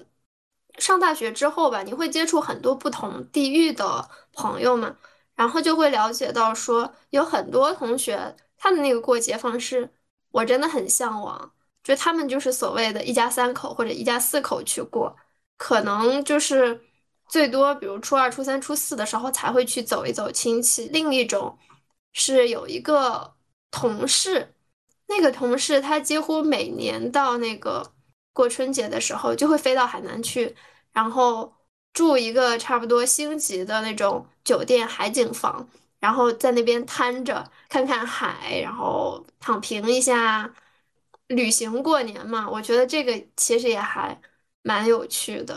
[0.78, 4.96] 上大学之后吧，你会接触很多不同地域的朋友们。
[5.36, 9.92] 然后就会了解到，说有很多同学他的那个过节方式，
[10.30, 11.52] 我真的很向往。
[11.84, 15.14] 就他们就是所谓的一家三口或者一家四口去过，
[15.58, 16.80] 可能就是
[17.28, 20.88] 最多比如初二、初三、初四的时候才会去走一走亲戚。
[20.88, 21.58] 另一种
[22.14, 23.35] 是有一个
[23.76, 24.54] 同事，
[25.08, 27.92] 那个同事他几乎每年到那个
[28.32, 30.54] 过春节的时候就会飞到海南去，
[30.92, 31.52] 然后。
[31.96, 35.66] 住一个差不多星级的那种酒店海景房，
[35.98, 40.52] 然后在那边瘫着看看海，然后躺平一下，
[41.28, 42.50] 旅行过年嘛。
[42.50, 44.14] 我觉得这个其实也还
[44.62, 45.56] 蛮有趣的。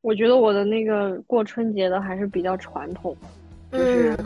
[0.00, 3.16] 我觉得我的那个过春节的还是比较传统，
[3.72, 4.16] 就是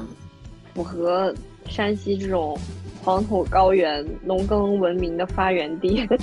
[0.74, 1.34] 符合
[1.70, 2.60] 山西这种
[3.04, 6.06] 黄土高原农耕文明的发源地。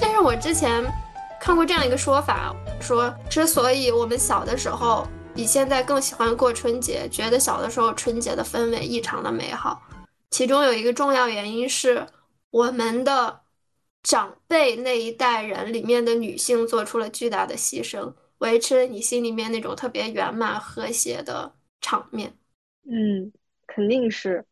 [0.00, 0.84] 但是我之前
[1.40, 5.04] 看过这样一个说法，说之所以我们小的时候
[5.40, 9.80] 比现在更喜欢过春节，觉得小的时候春节的氛围异常的美好，
[10.28, 12.06] 其中有一个重要原因是
[12.50, 13.40] 我们的
[14.02, 22.30] 长辈那一代人里面的女性做出了巨大的牺牲，维持了你心里面那种特别圆满和谐的场面。
[22.84, 23.32] 嗯，
[23.66, 24.44] 肯定是，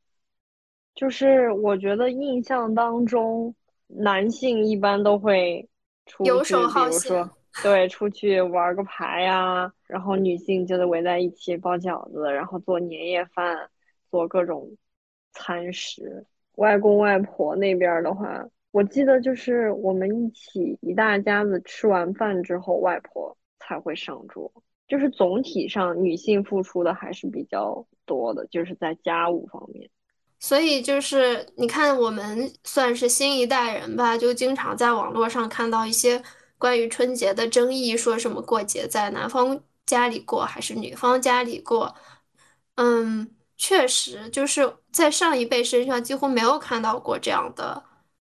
[0.94, 3.54] 就是我觉得印象当中。
[3.90, 5.66] 男性一般都会
[6.04, 7.30] 出去，比如说，
[7.62, 13.68] 对，出去玩个牌呀，然后女性就得围在一起包饺子，然后做年夜饭，
[14.10, 14.76] 做各种
[15.32, 16.24] 餐食。
[16.56, 24.52] 外公外婆那边的话，我记得就是我们一起一大家子吃完饭之后，外婆才会上桌。
[24.86, 29.88] 就是总体上，女性付出的还是比较多的，就是在家务方面。
[30.40, 36.22] 所以就是你看，我们算是新一代人吧，就经常在网络上看到一些
[36.58, 41.94] 关于春节的争议，说什么过节在男方家里过还是女方家里过。
[42.74, 47.82] 嗯，确实就是在上一辈身上几乎没有看到过这样的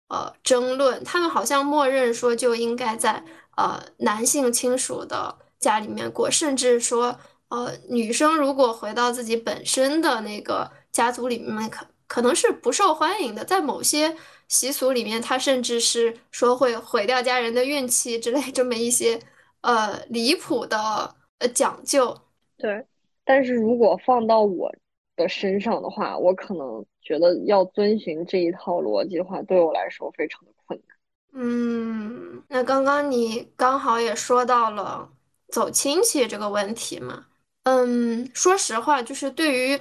[0.08, 3.24] 呃争论，他们好像默认说就应该在
[3.56, 7.18] 呃男性亲属的家里面过，甚至说
[7.48, 11.86] 呃女生如果回到自己本身的那个家族里面可。
[12.10, 14.16] 可能是不受欢迎的，在某些
[14.48, 19.20] 习俗里面，他甚至是说会毁掉家人的运气之类这么一些
[19.60, 22.16] 呃离谱的呃讲究。
[22.56, 22.84] 对，
[23.24, 24.74] 但是如果放到我
[25.16, 30.96] 的身上的话，我可能觉得要遵循这一套逻辑的话，对我来说非常的困难。
[31.32, 35.08] 嗯，那刚刚你刚好也说到了
[35.48, 37.26] 走亲戚这个问题嘛。
[37.64, 39.80] 嗯，说实话，就是对于。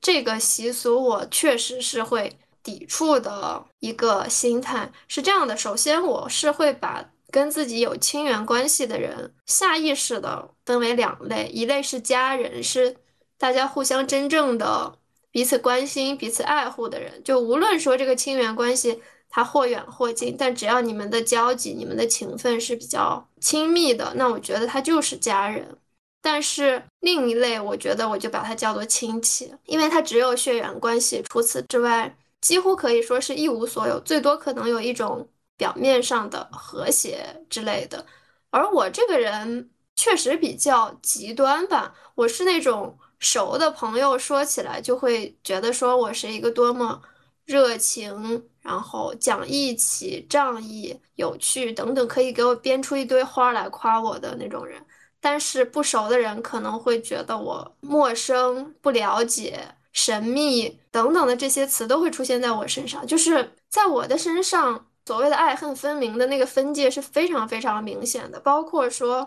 [0.00, 2.30] 这个习俗我确实是会
[2.64, 12.96] 抵触的一个心态是这样的，首先我是会把跟自己有亲缘关系的人下意识的分为两类，一类是家人，是
[13.38, 14.98] 大家互相真正的
[15.30, 25.76] 彼此关心、彼此爱护的人，就无论说这个亲缘关系它或远或近，但只要你们的交集、你们的情分是比较亲密的，那我觉得他就是家人。
[26.22, 35.26] 但是另一类，我觉得我就把它叫做亲戚，因为它只有血缘关系，除此之外，几乎可以说是一无所有，最多可能有一种
[35.56, 38.04] 表面上的和谐之类的。
[38.50, 47.00] 而我这个人确实比较极端吧，我是那种熟的朋友说起来就会觉得说我是一个多么
[47.46, 54.84] 热情，然后讲义气、仗义、有趣等等，可以给我编出一堆花来夸我的那种人。
[55.18, 59.58] 但是不熟的人可能会觉得我陌生、不了解、
[59.94, 68.38] 神秘等等的这些词都会出现在我身上，就是在我的身上，所谓的爱恨分明的那个分界是非常非常明显的。
[68.40, 69.26] 包括说，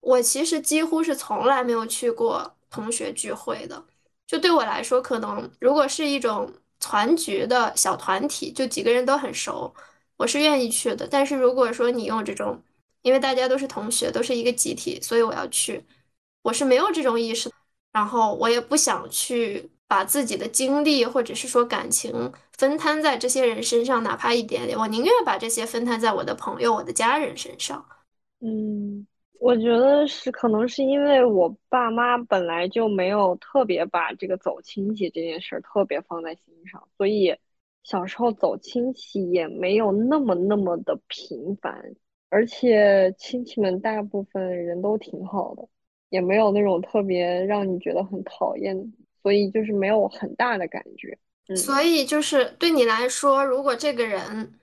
[0.00, 3.84] 我其实几乎是从来没有去过同学聚会的，
[4.26, 9.74] 就对我来说，可能如果是一种团局的小团体，就几个人都很熟，
[10.16, 11.06] 我是愿意去的。
[11.08, 12.62] 但是如果说你用这种，
[13.02, 15.84] 因为大家都是同学，都是一个集体，所以我要去。
[16.42, 17.50] 我是没有这种意识，
[17.92, 27.84] 然后我也不想去把自己的精力或者是说感情分摊在这些人身上，哪怕一点点，我宁愿把这些分摊在我的朋友、我的家人身上。
[28.40, 29.06] 嗯，
[29.40, 37.36] 我觉得是可能是因为我爸妈本来就没有特别把这个走亲戚这件事儿特别放在心上，所以
[37.82, 41.94] 小时候走亲戚也没有那么那么的频繁。
[42.28, 45.66] 而且亲戚们大部分人都挺好的，
[46.10, 48.92] 也没有那种特别让你觉得很讨厌，
[49.26, 51.18] 所以就是没有很大的感觉。
[51.56, 54.54] 所以就是对你来说，如果这个人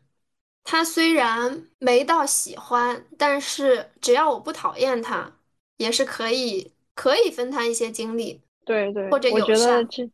[0.63, 5.31] 他虽然没到喜欢，但是只要我不讨厌他，
[5.77, 8.41] 也是可以可以分摊一些精力。
[8.65, 10.09] 对对，或者我觉得这，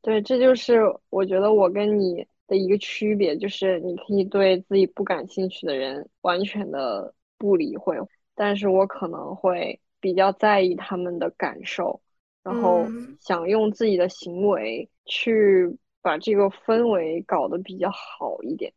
[0.00, 0.80] 对，这就是
[1.10, 2.26] 我觉得我跟你。
[2.50, 7.96] 的一个区别就是，你可以对自己不感兴趣的人完全的不理会，
[8.34, 12.00] 但是我可能会比较在意他们的感受，
[12.42, 12.86] 然后
[13.20, 18.72] 想用自己的行为去把这个氛围搞得比较好一点。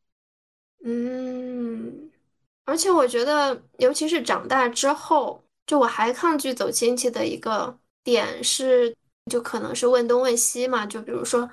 [0.84, 2.11] 嗯，
[2.66, 8.95] 而且我觉得，尤其是长大之后，就我还抗拒走亲戚的一个点是，
[9.32, 11.49] 就可能是问东问西嘛，就比如说。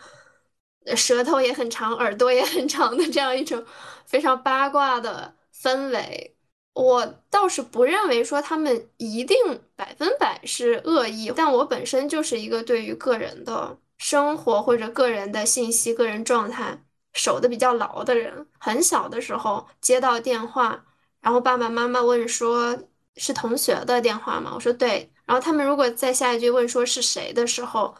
[0.97, 3.63] 舌头也很长，耳朵也很长的这样一种
[4.07, 6.35] 非常八卦的氛围，
[6.83, 9.37] 我倒是不认为说他们一定
[9.77, 18.47] 百分百是恶意，但我本身就是一个对于个人的生活或者个人的信息、个人状态守的比较牢的人。
[18.59, 20.85] 很小的时候接到电话，
[21.21, 22.79] 然后爸爸妈妈问说
[23.17, 24.53] 是同学的电话吗？
[24.55, 27.95] 我说对，然后他们如果在下一句问说是谁的时候。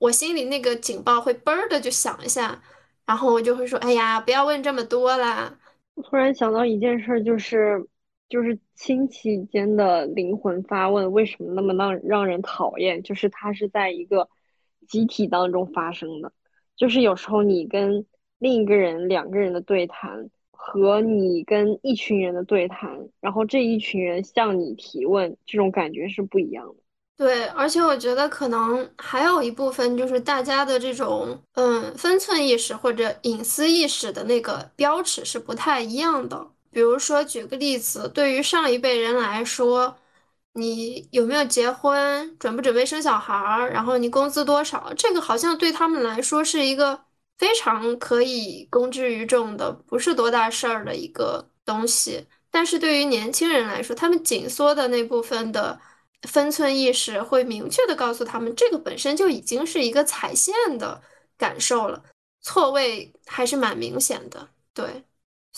[0.00, 2.62] 我心里那个警报会嘣儿的就响一下，
[3.04, 5.52] 然后我就会说：“哎呀，不要问这么多啦。”
[6.08, 7.84] 突然想到一件事，就是
[8.28, 13.02] 就是亲戚间的灵魂发问，为什么那么让让人讨厌？
[13.02, 14.28] 就是它是在一个
[14.86, 16.32] 集体当中发生的，
[16.76, 18.06] 就是有时候你跟
[18.38, 26.74] 另一个人两个人的对谈，和你跟一群人的对谈，然后这一群人向你提问，这种感觉是不一样的。
[27.16, 36.46] 对，而且我觉得可能还有一部分就是大家的这种嗯分寸意识或者隐私意识的那个标尺是不太一样的。
[36.70, 39.96] 比如说，举个例子，对于上一辈人来说，
[40.52, 47.00] 你有没有结婚，准不准备生小孩儿，然后你工资多少，这个好像对他们来说是一个
[47.38, 52.26] 非常可以公之于众的，不是多大事儿的一个东西。
[52.50, 55.80] 但是对于年轻人来说，他们紧缩的那部分的。
[56.22, 61.00] 分寸意识会明确的告诉他们，这个本身就已经是一个踩线的
[61.36, 62.02] 感受了，
[62.40, 64.48] 错位还是蛮明显的。
[64.74, 65.04] 对，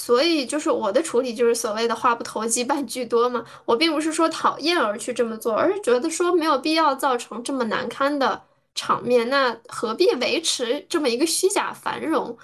[0.01, 3.45] 所以就是我的处理就是所谓的话不投机半句多嘛。
[3.67, 8.43] 我并不是说讨厌而去这么做，而是觉得说没有必要造成这么难堪的
[8.75, 12.37] 场面，那何必维持这么一个虚假繁荣？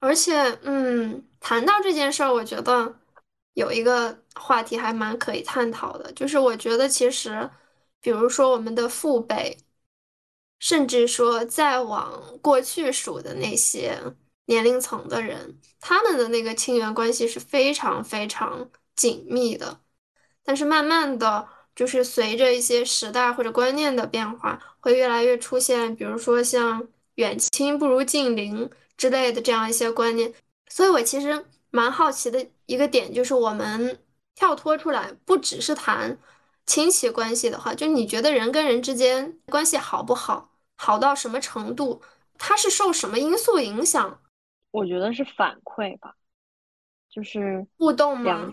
[0.00, 2.94] 而且，嗯，谈到这件事儿，我觉得。
[3.54, 7.50] 有一个话题还蛮可以探讨的，就是我觉得其实，
[8.00, 9.58] 比如说我们的父辈，
[10.58, 13.94] 甚至说再往过去数的那些
[14.46, 19.80] 年龄层的人，他们的那个亲缘关系是非常非常紧密的。
[20.44, 26.86] 但是慢慢的就是随着一些时代或者观念的变化，会越来越出现，比如说像
[27.16, 30.32] 远亲不如近邻之类的这样一些观念。
[30.68, 31.44] 所以我其实。
[31.74, 33.98] 蛮好奇的一个点就是，我们
[34.34, 36.18] 跳脱出来，不只是谈
[36.66, 42.02] 亲戚关系的话，就你觉得人跟人之间关系好不好，好到什么程度，
[42.36, 44.20] 它是受什么因素影响？
[44.72, 46.16] 我觉得是反馈吧，
[47.08, 48.52] 就是互动吗？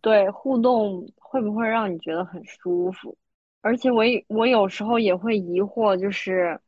[0.00, 3.14] 对，互动会不会让你觉得很舒服？
[3.60, 6.58] 而且我我有时候也会疑惑，就是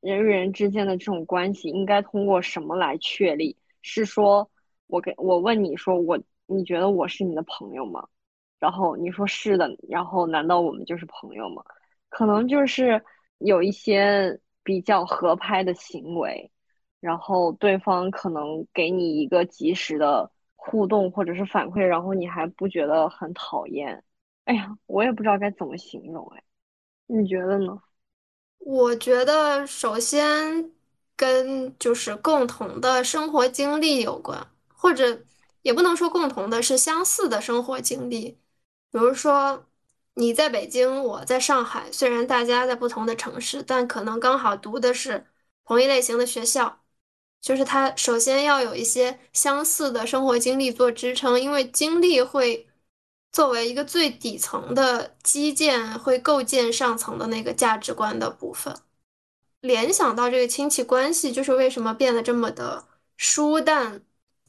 [0.00, 3.56] 人与人之间的这种关系应该通过什么来确立？
[3.82, 4.50] 是说？
[4.86, 8.06] 我给我问你说我你觉得我是你的朋友吗？
[8.60, 11.64] 然后你说是的，然后难道我们就是朋友吗？
[12.10, 13.02] 可能就是
[13.38, 16.52] 有一些比较合拍的行为，
[17.04, 24.02] 然后对方可能给你一个及时的互动或者是反馈，然后你还不觉得很讨厌，
[24.46, 26.42] 哎呀，我也不知道该怎么形容，哎，
[27.06, 27.82] 你觉得呢？
[28.58, 30.72] 我觉得首先
[31.14, 35.22] 跟就是共同的生活经历有关，或者
[35.60, 38.38] 也不能说共同的，是相似的生活经历。
[38.90, 39.66] 比如说
[40.14, 45.26] 你在北京，我在上海，虽然大家在不同的城市，但可能刚好读的是
[45.66, 46.83] 同一类型的学校。
[47.44, 52.66] 就是他首先要有一些相似的生活经历做支撑，因为经历会
[53.32, 58.74] 作为一个最底层的基建，会构建上层的那个价值观的部分。
[59.60, 62.82] 联想到这个亲戚关系，就是为什么变得这么的
[63.18, 64.00] 疏淡，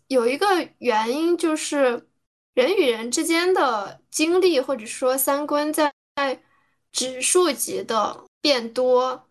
[0.07, 2.07] 有一个原因就是
[2.53, 5.93] 人与人之间的经历或者说三观在
[6.93, 9.27] 指数级的变多。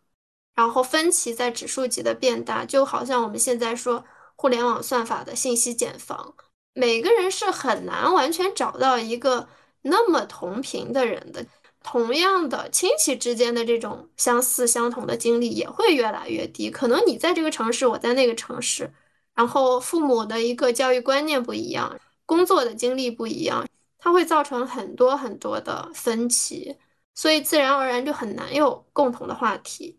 [0.54, 4.04] 然后分歧在指数级的变大，就好像我们现在说
[4.36, 6.34] 互联网算法的信息茧房，
[6.72, 9.48] 每个人是很难完全找到一个
[9.82, 11.44] 那么同频的人的。
[11.86, 16.70] 同样的，亲戚之间的这种相似相同的经历也会越来越低。
[16.70, 18.90] 可能你在这个城市，我在那个城市，
[19.34, 26.74] 然后父母的一个教育观念不一样，工作的经历不一样，它会造成很多很多的分歧，
[27.14, 29.98] 所以自然而然就很难有共同的话题。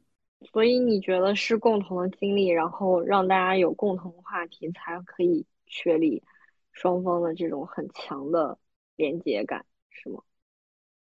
[0.52, 6.24] 所以你觉得是共同的经历，然后让大家有共同话题，才可以确立
[6.72, 8.58] 双方的这种很强的
[8.96, 10.22] 连接感，是吗？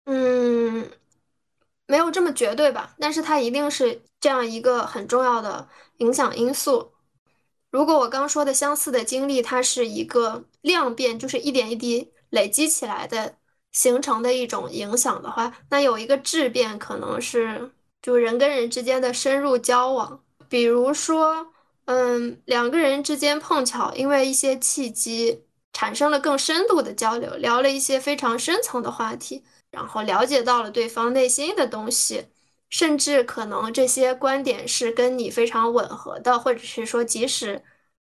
[0.04, 0.90] 嗯，
[1.86, 5.68] 没有这么绝对吧，但是它一定是这样一个很重要的
[5.98, 6.92] 影响因素。
[7.70, 13.36] 如果我刚说的相似的经历，它是一个量变，就是一点一滴累积起来的
[13.72, 17.72] 形成的一种影响的话，那有一个质变，可能是。
[18.04, 21.46] 就人跟人之间的深入交往，比如说，
[21.86, 32.26] 嗯，两个人之间碰巧因为一些契机产生了更深度的交流，聊了一些非常深层的话题，然后了解到了对方内心的东西，
[32.68, 37.64] 甚至可能这些观点是跟你非常吻合的，或者是说即使，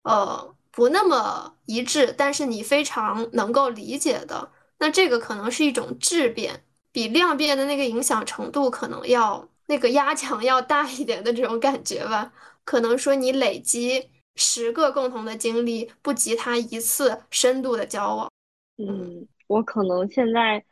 [0.04, 9.46] 呃，不那么一致，但是你非常能够理解的，那这个可能是一种质变，比量变的那个影响程度可能要。
[9.72, 12.30] 那个压强要大一点的这种感觉吧，
[12.62, 14.06] 可能说你累积
[14.36, 18.30] 十个共同的经历，不及他一次深度的交往。
[18.76, 20.62] 嗯，我可能现在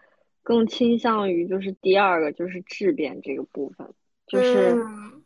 [0.42, 3.90] 更倾向于就是第二个，就是质变这个部分，
[4.26, 4.76] 就是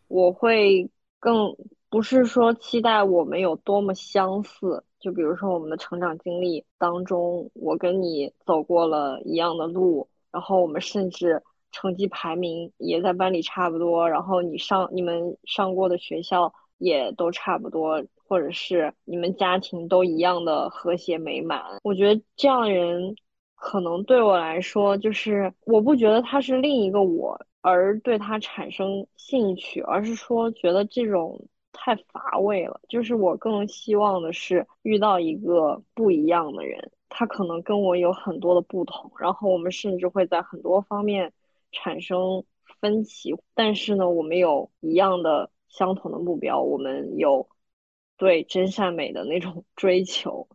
[0.06, 1.56] 我会更
[1.90, 11.42] 不是说期待我们有多么相似，就比如说我们的成长经历当中，我跟你走过了一样的路，然后我们甚至。
[11.74, 21.60] 成绩排名也在班里差不多，然后你上你们上过的学校也都差不多，或者是你们家庭都一样的和谐美满。
[21.82, 23.16] 我觉得这样的人，
[23.56, 32.80] 可能对我来说，就是我不觉得他是另一个我，而对他产生兴趣，而是说觉得这种太乏味了。
[32.88, 41.32] 就是我更希望的是遇到一个不一样的人，他可能跟我有很多的不同，然后我们甚至会在很多方面。
[41.74, 42.44] 产生
[42.80, 47.48] 分歧，但是呢，我们有一样的相同的目标，我们有
[48.16, 50.48] 对真善美的那种 追求，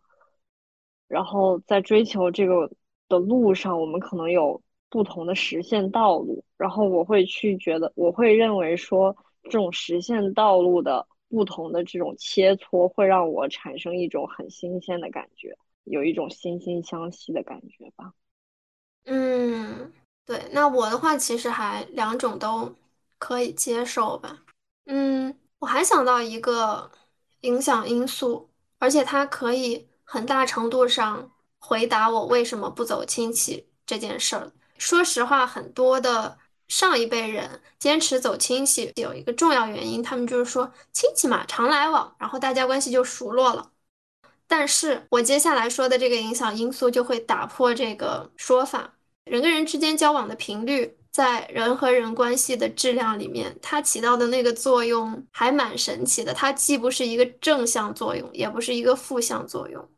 [1.06, 2.70] 然后在追求这个
[3.08, 18.12] 的路上，我们可能有不同的实现道路，然后我会去觉得，我会认为说，这种实现道路的不同的这种切磋，会让我产生一种很新鲜的感觉，有一种惺惺相惜的感觉吧。
[19.04, 19.92] 嗯。
[20.30, 22.72] 对，那我的话其实还两种都
[23.18, 24.38] 可以接受吧。
[24.86, 26.88] 嗯，我还想到一个
[27.40, 34.52] 影响因素，而且它可以很大程度上回答我为什么不走亲戚这件事儿。
[34.78, 43.72] 说实话，很多的上一辈人坚持走亲戚，有一个重要原因，他们就是说亲戚嘛，常来往，然后大家关系就熟络了。
[44.46, 48.94] 但是我接下来说的这个影响因素就会打破这个说法。
[49.30, 56.34] 人跟人之间交往的频率，在人和人关系的质量里面，它起到的那个作用还蛮神奇的。
[56.34, 59.88] 它既不是一个正向作用，也不是一个负向作用，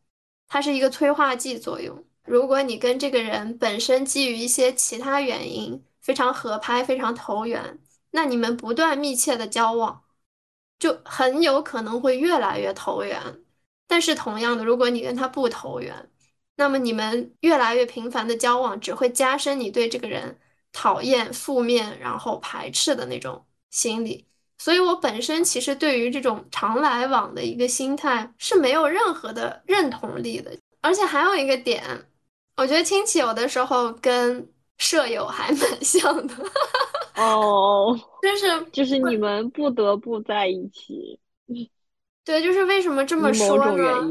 [0.48, 2.04] 它是一个催化剂作用。
[2.26, 7.78] 如果你跟这个人本身基于一些其他原因非常合拍、非常投缘，
[8.10, 10.02] 那你们不断密切的交往，
[10.78, 13.18] 就很有可能会越来越投缘。
[13.86, 16.10] 但是同样的，如果你跟他不投缘，
[16.56, 20.38] 那么你们越来越频繁的交往，只会加深你对这个人
[20.72, 24.26] 讨厌、负面，然后排斥的那种心理。
[24.58, 30.56] 所以我本身其实对于这种常来往的一个心态是没有任何的认同力的。
[30.80, 31.82] 而且还有一个点，
[32.56, 34.48] 我觉得亲戚有的时候跟
[34.78, 36.34] 舍友还蛮 像的。
[37.16, 41.18] 哦，就是就是你们不得不在一起。
[42.24, 44.08] 对，就是为什么这么说呢？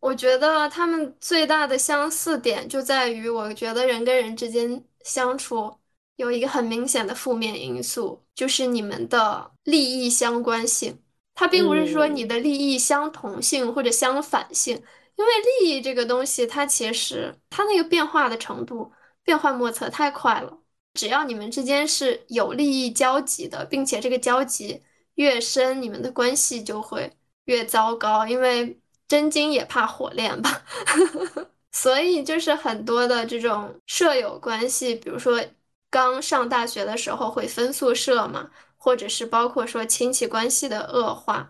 [0.00, 5.74] 我觉得他们最大的相似点就在于，我觉得人跟人之间相处
[6.16, 11.00] 有一个很明显的负面因素，就是你们的利益相关性。
[11.34, 14.76] 它并不是说你的利益相同性或者相反性，
[15.16, 18.92] 因为利益这个东西，它其实它那个变化的程度
[19.24, 20.58] 变幻莫测，太快了。
[20.92, 24.82] 只要你们之间是有利益交集的，并且这个交集
[25.14, 27.10] 越深，你们的关系就会。
[27.46, 30.62] 越糟糕，因为真金也怕火炼吧，
[31.72, 35.38] 所以就是很多的这种舍友关系，比如说
[35.90, 41.48] 刚上大学的时候会分宿舍嘛，或者是包括说亲戚关系的恶化，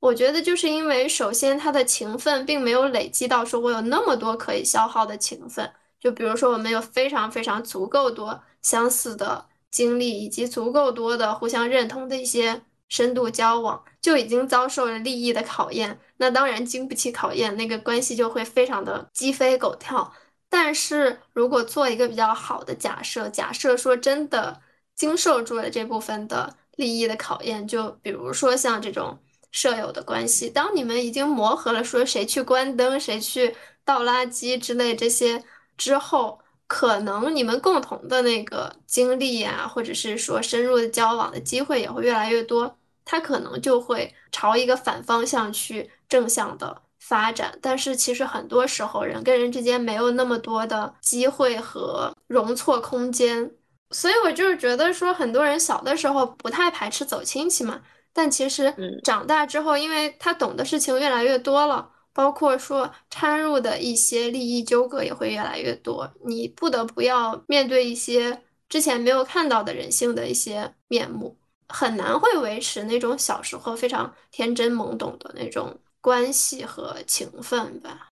[0.00, 12.62] 我觉得就是因为首先他的情分并没有累积到说我有那么多可以消耗的情分，就比如说我们有非常非常足够多相似的经历，以及足够多的互相认同的一些。
[12.88, 20.12] 深度交往就已经遭受了利益的考验，那当然经不起考验，那个关系就会非常的鸡飞狗跳。
[20.48, 24.60] 但是如果做一个比较好的假设，假设说真的
[24.94, 29.18] 经受住了这部分的利益的考验，就比如说像这种
[29.52, 35.44] 舍友的关系，当你们已经磨合了，说谁去关灯，谁去倒垃圾之类这些
[35.76, 36.40] 之后。
[36.70, 42.77] 可能你们共同的那个经历呀，或者是说深入的交往的机会也会越来越多，
[43.08, 47.58] 他可能就会朝一个反方向去正向的发展。
[47.62, 53.50] 但是其实很多时候人跟人之间没有那么多的机会和容错空间，
[53.92, 57.80] 所以我就是觉得说很多人小的时候不太排斥走亲戚嘛，
[58.12, 61.92] 但其实长大之后，因为他懂的事情越来越多了。
[62.14, 71.36] 包括说掺入的一些利益纠葛也会越来越多，你不得不要面对一些之前没有看到的人性的一些面目，
[71.68, 78.08] 很难会维持那种小时候非常天真懵懂的那种关系和情分吧。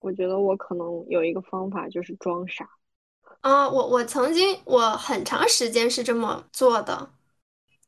[0.00, 2.68] 我觉得我可能有一个方法，就是装傻。
[3.40, 7.10] 啊，我我曾经我很长时间是这么做的，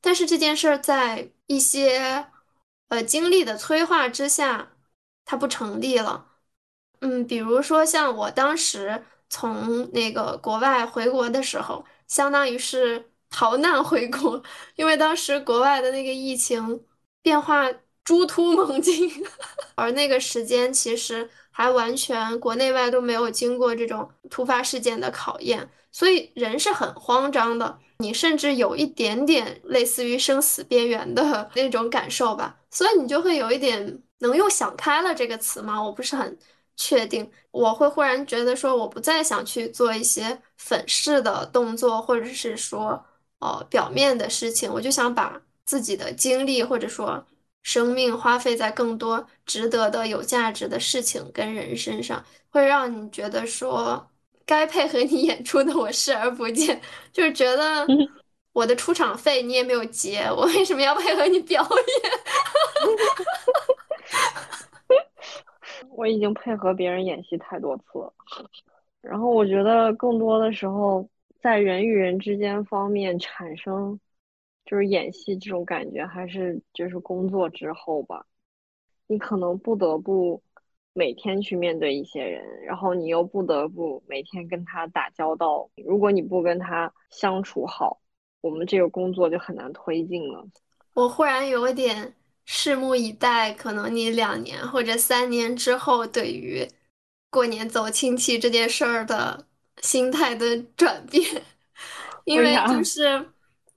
[0.00, 2.26] 但是这件事儿在一些
[2.88, 4.72] 呃经历的催化之下。
[5.26, 6.26] 它不成立了，
[7.00, 14.42] 嗯，比如说像我当时从那个国外回国的时候，相当于是逃难回国，
[14.76, 16.84] 因为当时国外的那个疫情
[17.22, 17.66] 变化
[18.04, 19.10] 猪突猛进，
[19.76, 34.02] 而那个时间其实还完全国内外都没有经过这种突发事件的考验，所以人是很慌张的，你甚至有一点点类似于生死边缘的 那种感受吧，所以你就会有一点。
[34.22, 35.82] 能用“想开了”这个词吗？
[35.82, 36.38] 我不是很
[36.76, 37.30] 确定。
[37.50, 43.02] 我会忽然觉得说，我不再想去做一些粉饰的动作，或者是说，
[43.41, 44.72] 呃，表面的事情。
[44.72, 47.26] 我就想把自己的精力或者说
[47.62, 54.09] 生命花费在更多值得的、有价值的事情跟人身上，会让你觉得说，
[54.47, 56.80] 该配合你演出的我视而不见，
[57.12, 57.86] 就是觉得
[58.53, 62.12] 我的出场费你也没有结，我为什么要配合你表演？
[65.91, 68.12] 我已经配合别人演戏太多次了，
[69.03, 71.07] 然后我觉得更多的时候，
[71.43, 73.99] 在人与人之间方面产生
[74.64, 78.26] 就是演戏这种感觉，还是就是工作之后吧。
[79.07, 80.43] 你可能不得不
[80.93, 85.68] 每天去面对一些人，然后你又不得不每天跟他打交道。
[85.84, 88.01] 如果你不跟他相处好，
[88.41, 90.47] 我们这个工作就很难推进了。
[90.95, 92.14] 我忽然有点。
[92.47, 96.66] 拭目以待，可能你两年或者三年之后，对于
[97.30, 99.47] 过年走亲戚这件事儿的
[99.82, 101.42] 心态的转变，
[102.24, 103.26] 因为就是，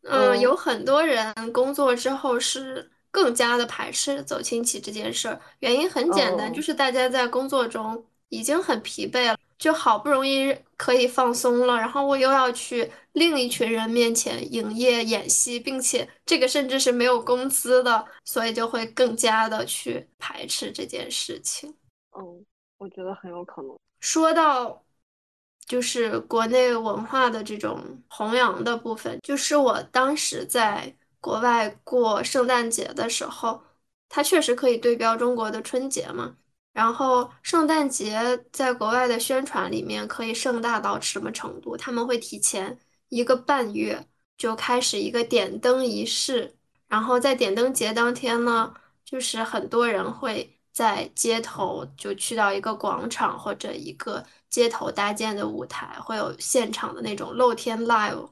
[0.04, 9.38] 嗯，有很多人工作之后是更加的排斥走亲戚这件事儿，原因很简单，就是大家在工作中已经很疲惫了。
[9.60, 21.74] 就好不容易可以放松了，然后我又要去另一群人面前营业演戏，并且这个甚至是没有工资的，所以就会更加的去排斥这件事情。
[22.18, 22.46] 嗯，
[22.78, 23.74] 我觉得很有可能。
[24.02, 24.84] 说到
[25.66, 33.62] 就是国内文化的这种弘扬的部分，就是我当时在国外过圣诞节的时候，
[34.10, 36.36] 它确实可以对标中国的春节嘛。
[36.74, 41.78] 然后圣诞节在国外的宣传里面可以盛大到什么程度？
[41.78, 42.78] 他们会提前
[43.10, 44.08] 一个半月
[44.38, 46.56] 就开始一个点灯仪式，
[46.88, 48.74] 然后在点灯节当天呢，
[49.06, 58.28] 就是很多人会在街头就去到一个广场或者一个街头搭建的舞台，会有现场的那种露天 live，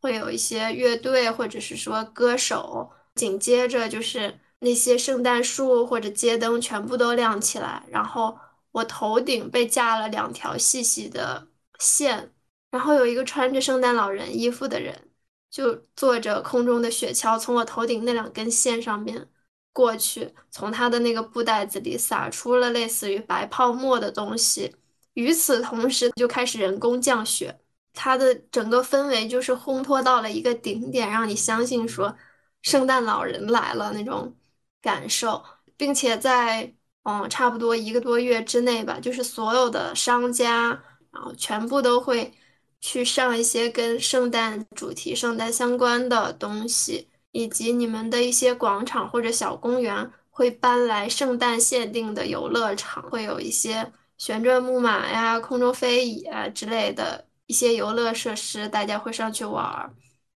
[0.00, 8.38] 会有一些乐队或者是说歌手，紧接着就是那些圣诞树或者街灯全部都亮起来，然后
[8.72, 12.32] 我头顶被架了两条细细的线，
[12.70, 15.10] 然后有一个穿着圣诞老人衣服的人
[15.50, 19.28] 就坐着空中的雪橇从我头顶那两根线上面。
[19.76, 24.74] 过去，从他的那个布袋子里撒出了类似于白泡沫的东西。
[25.12, 27.60] 与此同时，就开始人工降雪。
[27.92, 32.16] 它的整个氛围就是烘托到了一个顶点，让你相信说
[32.62, 34.34] 圣诞老人来了那种
[34.80, 35.44] 感受，
[35.76, 40.68] 并且在嗯差不多一个多月之内吧，就是所有的商家，
[41.10, 42.32] 然后全部都会
[42.80, 47.08] 去上一些跟圣诞主题、圣诞相关的东西。
[47.36, 59.92] 以及你们的一些广场或者小公园会搬来圣诞限定的游乐场，会有一些旋转木马呀、空中飞椅啊之类的一些游乐设施，大家会上去玩儿，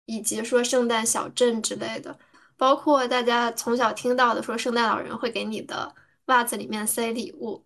[0.07, 2.19] 以及说圣诞小镇之类的，
[2.57, 5.95] 包括大家从小听到的说圣诞老人会给你的
[6.25, 7.63] 袜子里面塞礼物，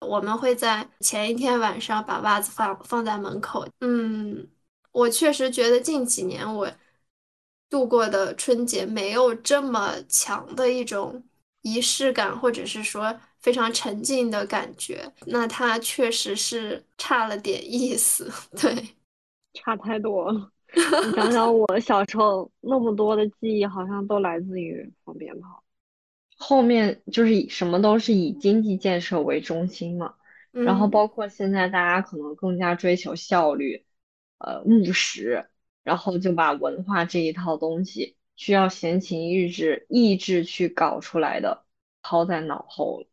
[0.00, 3.66] 我们会在前一天晚上把袜子放放在门口。
[3.80, 4.46] 嗯，
[4.92, 6.70] 我确实觉得近几年我。
[7.70, 11.22] 度过的春节没有这么强的一种
[11.62, 18.30] 仪式感，或者是说非常沉浸的感觉，那它确实是差了点意思。
[18.58, 18.74] 对，
[19.54, 20.50] 差太多了。
[20.74, 25.62] 你想想，我小时候那么多的记忆，好像都来自于放鞭炮。
[26.36, 30.14] 后面就是以什么都是以经济建设为中心嘛，
[30.52, 33.84] 然后包括现在大家可能更加追求效率，
[34.38, 35.48] 呃，务实。
[35.88, 41.64] 然后就把文化这一套东西需要闲情逸致、意志去搞出来的
[42.02, 43.08] 抛在脑后了。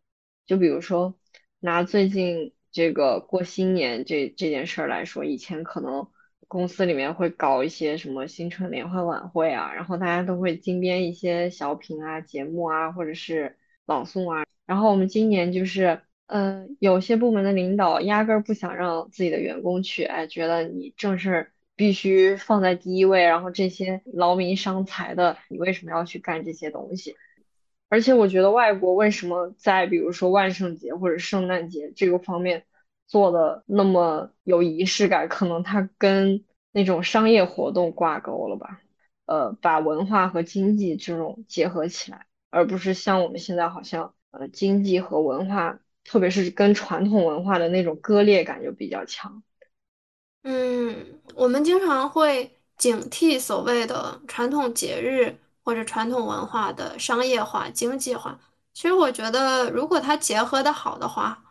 [0.45, 1.15] 就比如说
[1.61, 6.05] 拿最近这个过新年这这件事儿来说，以前可能
[6.49, 14.43] 公司里面会搞一些什么新春联欢晚会啊，然后大家都会精编一些小品啊、节目啊，或者是朗诵啊。
[14.65, 21.51] 然后我们今年就是，嗯，有些部门的领导压根儿不想让自己的员工去，哎，觉得你正事儿。
[21.76, 27.15] 必须放在第一位，然后这些劳民伤财的，你为什么要去干这些东西？
[27.89, 32.65] 而且我觉得外国为什么在比如说万圣节或者圣诞节这个方面
[33.07, 35.30] 做的那么有仪式感？
[35.30, 38.82] 可能它跟那种商业活动挂钩了吧？
[39.26, 49.43] 呃，把文化和经济这种结合起来，而不是像我们现在好像呃经济和文化，特别是跟传统文化的那种割裂感就比较强。
[50.47, 58.39] 嗯，我们经常会警惕所谓的传统节日或者传统文化的商业化、经济化。
[58.71, 61.43] 其实我觉得，如果它结合的好的话，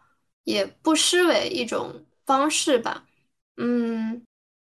[0.45, 3.05] 也不失为一种方式吧。
[3.57, 4.25] 嗯，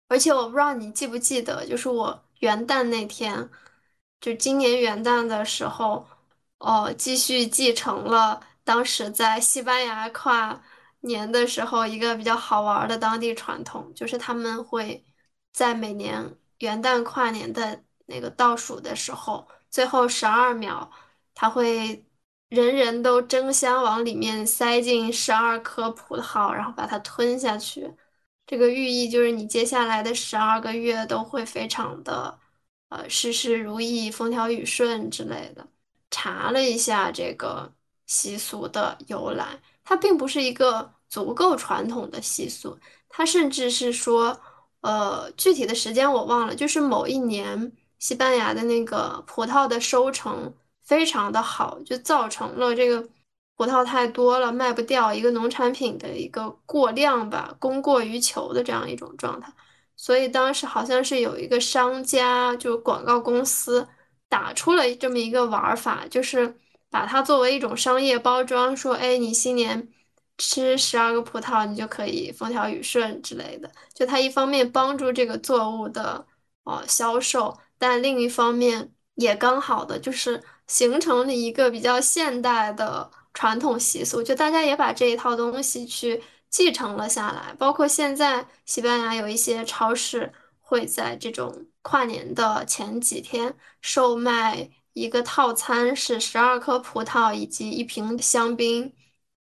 [0.08, 3.48] 而且我不知道你记不记得，就是我元旦那天，
[4.20, 6.06] 就今年元旦的时候，
[6.58, 10.62] 哦，继续继承了当时在西班牙跨。
[11.00, 15.04] 年的时候，一个比较好玩的当地传统，就是他们会
[15.52, 20.90] 在每年元旦跨年的那个倒数的时候，最后十二秒，
[21.34, 22.04] 他会
[22.48, 27.92] 人人都争相往里面塞进十二颗葡萄，然后把它吞下去。
[28.46, 32.38] 这个寓意就是你接下来的十二个月都会非常的
[32.88, 35.66] 呃事事如意、风调雨顺之类的。
[36.10, 37.72] 查了一下这个
[38.06, 39.60] 习俗的由来。
[39.90, 42.78] 它并不是一个足够传统的习俗，
[43.08, 44.40] 它甚至是说，
[44.82, 53.04] 呃，具体的时间我忘了，就是某一年西班牙的那个葡萄的收成非常的好，就造成了这个
[53.56, 59.52] 葡萄太多了卖不掉，一个农产品的一个过量吧，供过于求的这样一种状态。
[59.96, 63.88] 所以当时好像是有一个商家，就广告公司
[64.28, 66.54] 打出了这么一个玩法，就是。
[66.90, 69.88] 把它作为一种商业包装，说，哎，你新年
[70.36, 73.70] 吃十二个葡萄，你就可以风调雨顺之类的。
[73.94, 76.26] 就它一方面帮助这个作物的
[76.64, 87.54] 哦销售，但另一方面也刚好的就是形成了一个比较现代的传统习俗，就大家也把这一套东西去继承了下来。
[87.54, 94.70] 包括现在西班牙有一些超市会在这种跨年的前几天售卖。
[95.00, 98.92] 一个套餐是十二颗葡萄以及一瓶香槟，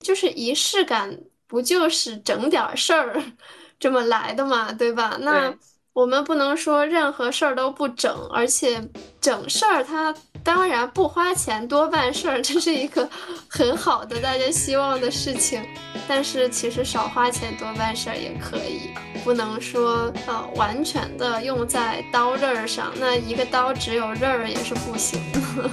[0.00, 3.22] 就是仪式感，不就是整点事儿
[3.78, 5.16] 这么来的嘛，对吧？
[5.20, 5.56] 那
[5.96, 8.86] 我们不能说任何事儿都不整，而且
[9.18, 13.08] 整事儿它当然不花钱多办事儿，这是一个
[13.48, 15.64] 很好的大家希望的事情。
[16.06, 18.90] 但是其实少花钱多办事儿也可以，
[19.24, 25.70] 不能说呃完全的用在刀刃儿上，那一个刀只有刃儿也是不行的。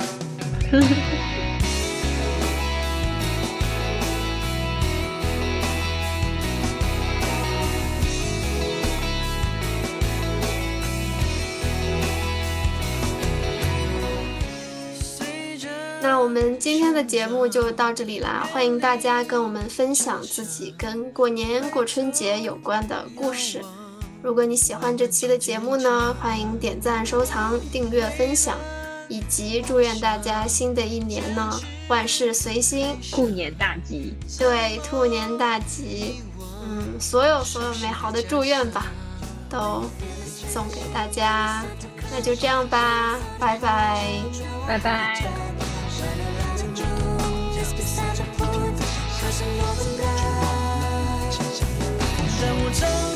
[16.34, 23.62] 我们今天的节目就到这里啦，欢迎大家跟我们分享自己跟过年过春节有关的故事。
[24.24, 28.58] 如果你喜欢这期的节目呢，欢迎点赞、收藏、订阅、分享，
[29.08, 31.52] 以及祝愿大家新的一年呢
[31.88, 34.16] 万事随心，兔年大吉。
[34.40, 36.24] 对，兔年大吉，
[36.64, 38.88] 嗯，所有所有美好的祝愿吧，
[39.48, 39.84] 都
[40.52, 41.64] 送给大家。
[42.12, 44.04] 那就这样吧，拜拜，
[44.68, 45.24] 拜拜。
[52.84, 53.12] 当